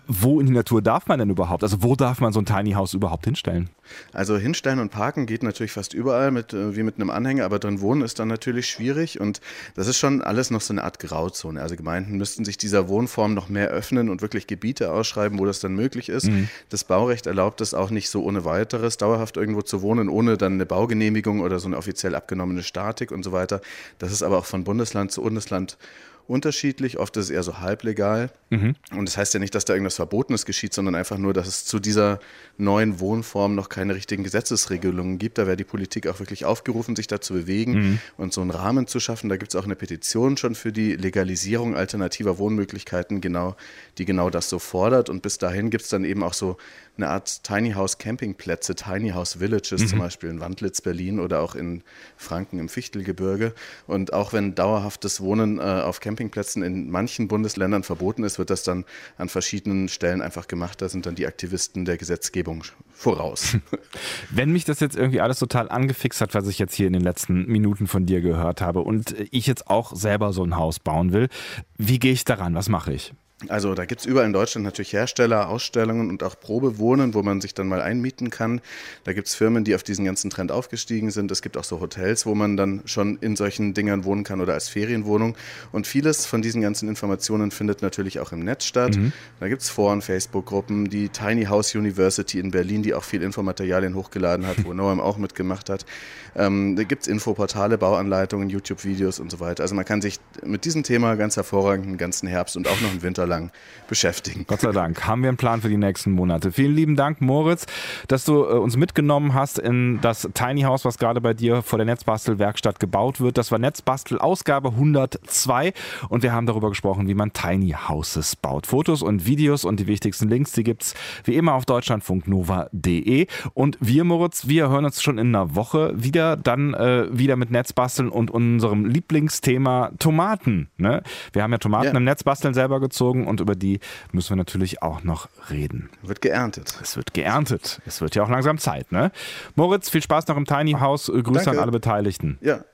wo 0.08 0.40
in 0.40 0.46
die 0.46 0.52
Natur 0.52 0.82
darf 0.82 1.06
man 1.06 1.18
denn 1.18 1.30
überhaupt? 1.30 1.62
Also 1.62 1.82
wo 1.82 1.94
darf 1.94 2.20
man 2.20 2.32
so 2.32 2.40
ein 2.40 2.46
Tiny 2.46 2.72
House 2.72 2.94
überhaupt 2.94 3.24
hinstellen? 3.24 3.70
Also 4.12 4.36
hinstellen 4.36 4.80
und 4.80 4.90
parken 4.90 5.26
geht 5.26 5.42
natürlich 5.42 5.72
fast 5.72 5.94
überall 5.94 6.30
mit, 6.30 6.52
äh, 6.52 6.74
wie 6.76 6.82
mit 6.82 6.96
einem 6.96 7.10
Anhänger, 7.10 7.44
aber 7.44 7.58
drin 7.58 7.80
wohnen 7.80 8.02
ist 8.02 8.18
dann 8.18 8.28
natürlich 8.28 8.68
schwierig 8.68 9.20
und 9.20 9.40
das 9.74 9.86
ist 9.86 9.98
schon 9.98 10.20
alles 10.20 10.50
noch 10.50 10.60
so 10.60 10.74
eine 10.74 10.82
Art 10.82 10.98
Grauzone. 10.98 11.62
Also 11.62 11.76
Gemeinden 11.76 12.16
müssten 12.16 12.44
sich 12.44 12.58
dieser 12.58 12.88
Wohnform 12.88 13.34
noch 13.34 13.48
mehr 13.48 13.68
öffnen 13.68 14.08
und 14.08 14.20
wirklich 14.20 14.46
Gebiete 14.46 14.92
ausschreiben, 14.92 15.38
wo 15.38 15.46
das 15.46 15.60
dann 15.60 15.74
möglich 15.74 16.08
ist. 16.08 16.28
Mhm. 16.28 16.48
Das 16.68 16.84
Baurecht 16.84 17.26
erlaubt 17.26 17.60
es 17.60 17.72
auch 17.72 17.90
nicht 17.90 18.10
so 18.10 18.24
ohne 18.24 18.44
weiteres, 18.44 18.96
dauerhaft 18.96 19.36
irgendwo 19.36 19.62
zu 19.62 19.82
wohnen, 19.82 20.08
ohne 20.08 20.36
dann 20.36 20.54
eine 20.54 20.66
Baugenehmigung 20.66 21.40
oder 21.40 21.58
so 21.58 21.68
eine 21.68 21.76
offiziell 21.76 22.14
abgenommene 22.14 22.62
Statik 22.62 23.12
und 23.12 23.22
so 23.22 23.32
weiter. 23.32 23.60
Das 23.98 24.12
ist 24.12 24.22
aber 24.22 24.38
auch 24.38 24.46
von 24.46 24.64
Bundesland 24.64 25.12
zu 25.12 25.22
Bundesland 25.22 25.78
unterschiedlich. 26.28 26.98
Oft 26.98 27.16
ist 27.16 27.26
es 27.26 27.30
eher 27.30 27.42
so 27.42 27.58
halblegal. 27.58 28.30
Mhm. 28.50 28.76
Und 28.92 29.08
das 29.08 29.16
heißt 29.16 29.34
ja 29.34 29.40
nicht, 29.40 29.54
dass 29.54 29.64
da 29.64 29.72
irgendwas 29.72 29.96
Verbotenes 29.96 30.44
geschieht, 30.44 30.74
sondern 30.74 30.94
einfach 30.94 31.18
nur, 31.18 31.32
dass 31.32 31.48
es 31.48 31.64
zu 31.64 31.80
dieser 31.80 32.20
neuen 32.58 33.00
Wohnform 33.00 33.54
noch 33.54 33.68
keine 33.68 33.94
richtigen 33.94 34.24
Gesetzesregelungen 34.24 35.18
gibt. 35.18 35.38
Da 35.38 35.46
wäre 35.46 35.56
die 35.56 35.64
Politik 35.64 36.06
auch 36.06 36.20
wirklich 36.20 36.44
aufgerufen, 36.44 36.96
sich 36.96 37.06
da 37.06 37.20
zu 37.20 37.32
bewegen 37.32 37.72
mhm. 37.72 37.98
und 38.16 38.32
so 38.32 38.42
einen 38.42 38.50
Rahmen 38.50 38.86
zu 38.86 39.00
schaffen. 39.00 39.28
Da 39.28 39.36
gibt 39.36 39.54
es 39.54 39.56
auch 39.60 39.64
eine 39.64 39.74
Petition 39.74 40.36
schon 40.36 40.54
für 40.54 40.70
die 40.70 40.96
Legalisierung 40.96 41.74
alternativer 41.74 42.38
Wohnmöglichkeiten, 42.38 43.20
genau, 43.20 43.56
die 43.96 44.04
genau 44.04 44.28
das 44.28 44.50
so 44.50 44.58
fordert. 44.58 45.08
Und 45.08 45.22
bis 45.22 45.38
dahin 45.38 45.70
gibt 45.70 45.84
es 45.84 45.90
dann 45.90 46.04
eben 46.04 46.22
auch 46.22 46.34
so 46.34 46.58
eine 46.98 47.10
Art 47.10 47.44
Tiny 47.44 47.72
House 47.72 47.98
Campingplätze, 47.98 48.74
Tiny 48.74 49.10
House 49.10 49.38
Villages 49.38 49.82
mhm. 49.82 49.86
zum 49.86 49.98
Beispiel 50.00 50.30
in 50.30 50.40
Wandlitz, 50.40 50.80
Berlin 50.80 51.20
oder 51.20 51.40
auch 51.40 51.54
in 51.54 51.82
Franken 52.16 52.58
im 52.58 52.68
Fichtelgebirge. 52.68 53.54
Und 53.86 54.12
auch 54.12 54.32
wenn 54.32 54.54
dauerhaftes 54.54 55.20
Wohnen 55.20 55.58
äh, 55.58 55.62
auf 55.62 56.00
Campingplätzen 56.00 56.17
in 56.20 56.90
manchen 56.90 57.28
Bundesländern 57.28 57.82
verboten 57.82 58.24
ist, 58.24 58.38
wird 58.38 58.50
das 58.50 58.62
dann 58.62 58.84
an 59.16 59.28
verschiedenen 59.28 59.88
Stellen 59.88 60.22
einfach 60.22 60.48
gemacht. 60.48 60.82
Da 60.82 60.88
sind 60.88 61.06
dann 61.06 61.14
die 61.14 61.26
Aktivisten 61.26 61.84
der 61.84 61.96
Gesetzgebung 61.96 62.64
voraus. 62.92 63.56
Wenn 64.30 64.50
mich 64.52 64.64
das 64.64 64.80
jetzt 64.80 64.96
irgendwie 64.96 65.20
alles 65.20 65.38
total 65.38 65.68
angefixt 65.68 66.20
hat, 66.20 66.34
was 66.34 66.48
ich 66.48 66.58
jetzt 66.58 66.74
hier 66.74 66.86
in 66.86 66.92
den 66.92 67.02
letzten 67.02 67.46
Minuten 67.46 67.86
von 67.86 68.06
dir 68.06 68.20
gehört 68.20 68.60
habe 68.60 68.80
und 68.80 69.14
ich 69.30 69.46
jetzt 69.46 69.68
auch 69.68 69.94
selber 69.94 70.32
so 70.32 70.44
ein 70.44 70.56
Haus 70.56 70.78
bauen 70.78 71.12
will, 71.12 71.28
wie 71.76 71.98
gehe 71.98 72.12
ich 72.12 72.24
daran? 72.24 72.54
Was 72.54 72.68
mache 72.68 72.92
ich? 72.92 73.12
Also 73.46 73.74
da 73.74 73.84
gibt 73.84 74.00
es 74.00 74.06
überall 74.06 74.26
in 74.26 74.32
Deutschland 74.32 74.64
natürlich 74.64 74.92
Hersteller, 74.92 75.48
Ausstellungen 75.48 76.08
und 76.08 76.24
auch 76.24 76.40
Probewohnen, 76.40 77.14
wo 77.14 77.22
man 77.22 77.40
sich 77.40 77.54
dann 77.54 77.68
mal 77.68 77.80
einmieten 77.80 78.30
kann. 78.30 78.60
Da 79.04 79.12
gibt 79.12 79.28
es 79.28 79.36
Firmen, 79.36 79.62
die 79.62 79.76
auf 79.76 79.84
diesen 79.84 80.04
ganzen 80.04 80.28
Trend 80.28 80.50
aufgestiegen 80.50 81.12
sind. 81.12 81.30
Es 81.30 81.40
gibt 81.40 81.56
auch 81.56 81.62
so 81.62 81.80
Hotels, 81.80 82.26
wo 82.26 82.34
man 82.34 82.56
dann 82.56 82.82
schon 82.86 83.16
in 83.20 83.36
solchen 83.36 83.74
Dingern 83.74 84.04
wohnen 84.04 84.24
kann 84.24 84.40
oder 84.40 84.54
als 84.54 84.68
Ferienwohnung. 84.68 85.36
Und 85.70 85.86
vieles 85.86 86.26
von 86.26 86.42
diesen 86.42 86.62
ganzen 86.62 86.88
Informationen 86.88 87.52
findet 87.52 87.80
natürlich 87.80 88.18
auch 88.18 88.32
im 88.32 88.40
Netz 88.40 88.64
statt. 88.64 88.96
Mhm. 88.96 89.12
Da 89.38 89.46
gibt 89.46 89.62
es 89.62 89.70
Foren, 89.70 90.02
Facebook-Gruppen, 90.02 90.90
die 90.90 91.08
Tiny 91.08 91.44
House 91.44 91.76
University 91.76 92.40
in 92.40 92.50
Berlin, 92.50 92.82
die 92.82 92.92
auch 92.92 93.04
viel 93.04 93.22
Infomaterialien 93.22 93.94
hochgeladen 93.94 94.48
hat, 94.48 94.64
wo 94.64 94.72
Noam 94.74 94.98
auch 94.98 95.16
mitgemacht 95.16 95.70
hat. 95.70 95.86
Ähm, 96.34 96.74
da 96.74 96.82
gibt 96.82 97.02
es 97.02 97.08
Infoportale, 97.08 97.78
Bauanleitungen, 97.78 98.50
YouTube-Videos 98.50 99.20
und 99.20 99.30
so 99.30 99.38
weiter. 99.38 99.62
Also 99.62 99.76
man 99.76 99.84
kann 99.84 100.02
sich 100.02 100.18
mit 100.44 100.64
diesem 100.64 100.82
Thema 100.82 101.14
ganz 101.14 101.36
hervorragend 101.36 101.86
den 101.86 101.98
ganzen 101.98 102.26
Herbst 102.26 102.56
und 102.56 102.66
auch 102.66 102.80
noch 102.80 102.92
im 102.92 103.02
Winter 103.02 103.27
lang 103.28 103.50
beschäftigen. 103.88 104.44
Gott 104.46 104.60
sei 104.60 104.72
Dank 104.72 105.06
haben 105.06 105.22
wir 105.22 105.28
einen 105.28 105.36
Plan 105.36 105.60
für 105.60 105.68
die 105.68 105.76
nächsten 105.76 106.12
Monate. 106.12 106.52
Vielen 106.52 106.74
lieben 106.74 106.96
Dank, 106.96 107.20
Moritz, 107.20 107.66
dass 108.06 108.24
du 108.24 108.44
äh, 108.44 108.52
uns 108.52 108.76
mitgenommen 108.76 109.34
hast 109.34 109.58
in 109.58 110.00
das 110.00 110.28
Tiny 110.34 110.62
House, 110.62 110.84
was 110.84 110.98
gerade 110.98 111.20
bei 111.20 111.34
dir 111.34 111.62
vor 111.62 111.78
der 111.78 111.86
Netzbastelwerkstatt 111.86 112.78
gebaut 112.80 113.20
wird. 113.20 113.38
Das 113.38 113.50
war 113.50 113.58
Netzbastel 113.58 114.18
Ausgabe 114.18 114.70
102 114.70 115.72
und 116.08 116.22
wir 116.22 116.32
haben 116.32 116.46
darüber 116.46 116.68
gesprochen, 116.68 117.08
wie 117.08 117.14
man 117.14 117.32
Tiny 117.32 117.74
Houses 117.88 118.36
baut. 118.36 118.66
Fotos 118.66 119.02
und 119.02 119.26
Videos 119.26 119.64
und 119.64 119.80
die 119.80 119.86
wichtigsten 119.86 120.28
Links, 120.28 120.52
die 120.52 120.64
gibt 120.64 120.82
es 120.82 120.94
wie 121.24 121.34
immer 121.34 121.54
auf 121.54 121.64
deutschlandfunknova.de. 121.64 123.26
Und 123.54 123.78
wir, 123.80 124.04
Moritz, 124.04 124.48
wir 124.48 124.68
hören 124.68 124.84
uns 124.84 125.02
schon 125.02 125.18
in 125.18 125.34
einer 125.34 125.54
Woche 125.54 125.92
wieder, 125.96 126.36
dann 126.36 126.74
äh, 126.74 127.06
wieder 127.10 127.36
mit 127.36 127.50
Netzbasteln 127.50 128.08
und 128.08 128.30
unserem 128.30 128.84
Lieblingsthema 128.84 129.92
Tomaten. 129.98 130.68
Ne? 130.76 131.02
Wir 131.32 131.42
haben 131.42 131.52
ja 131.52 131.58
Tomaten 131.58 131.86
ja. 131.86 131.96
im 131.96 132.04
Netzbasteln 132.04 132.54
selber 132.54 132.80
gezogen 132.80 133.17
gezogen 133.18 133.26
und 133.26 133.40
über 133.40 133.54
die 133.54 133.80
müssen 134.12 134.30
wir 134.30 134.36
natürlich 134.36 134.82
auch 134.82 135.02
noch 135.02 135.28
reden. 135.50 135.90
Wird 136.02 136.20
geerntet. 136.20 136.78
Es 136.82 136.96
wird 136.96 137.14
geerntet. 137.14 137.80
Es 137.86 138.00
wird 138.00 138.14
ja 138.14 138.22
auch 138.22 138.28
langsam 138.28 138.58
Zeit, 138.58 138.92
ne? 138.92 139.10
Moritz, 139.54 139.90
viel 139.90 140.02
Spaß 140.02 140.26
noch 140.28 140.36
im 140.36 140.44
Tiny 140.44 140.72
House. 140.72 141.06
Grüße 141.06 141.44
Danke. 141.44 141.50
an 141.50 141.58
alle 141.58 141.72
Beteiligten. 141.72 142.38
Ja, 142.40 142.64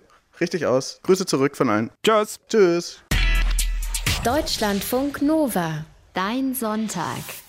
richtig 0.40 0.66
aus. 0.66 1.00
Grüße 1.02 1.26
zurück 1.26 1.56
von 1.56 1.70
allen. 1.70 1.90
Tschüss. 2.02 2.40
Tschüss. 2.48 3.00
Deutschlandfunk 4.24 5.22
Nova. 5.22 5.84
Dein 6.14 6.54
Sonntag. 6.54 7.43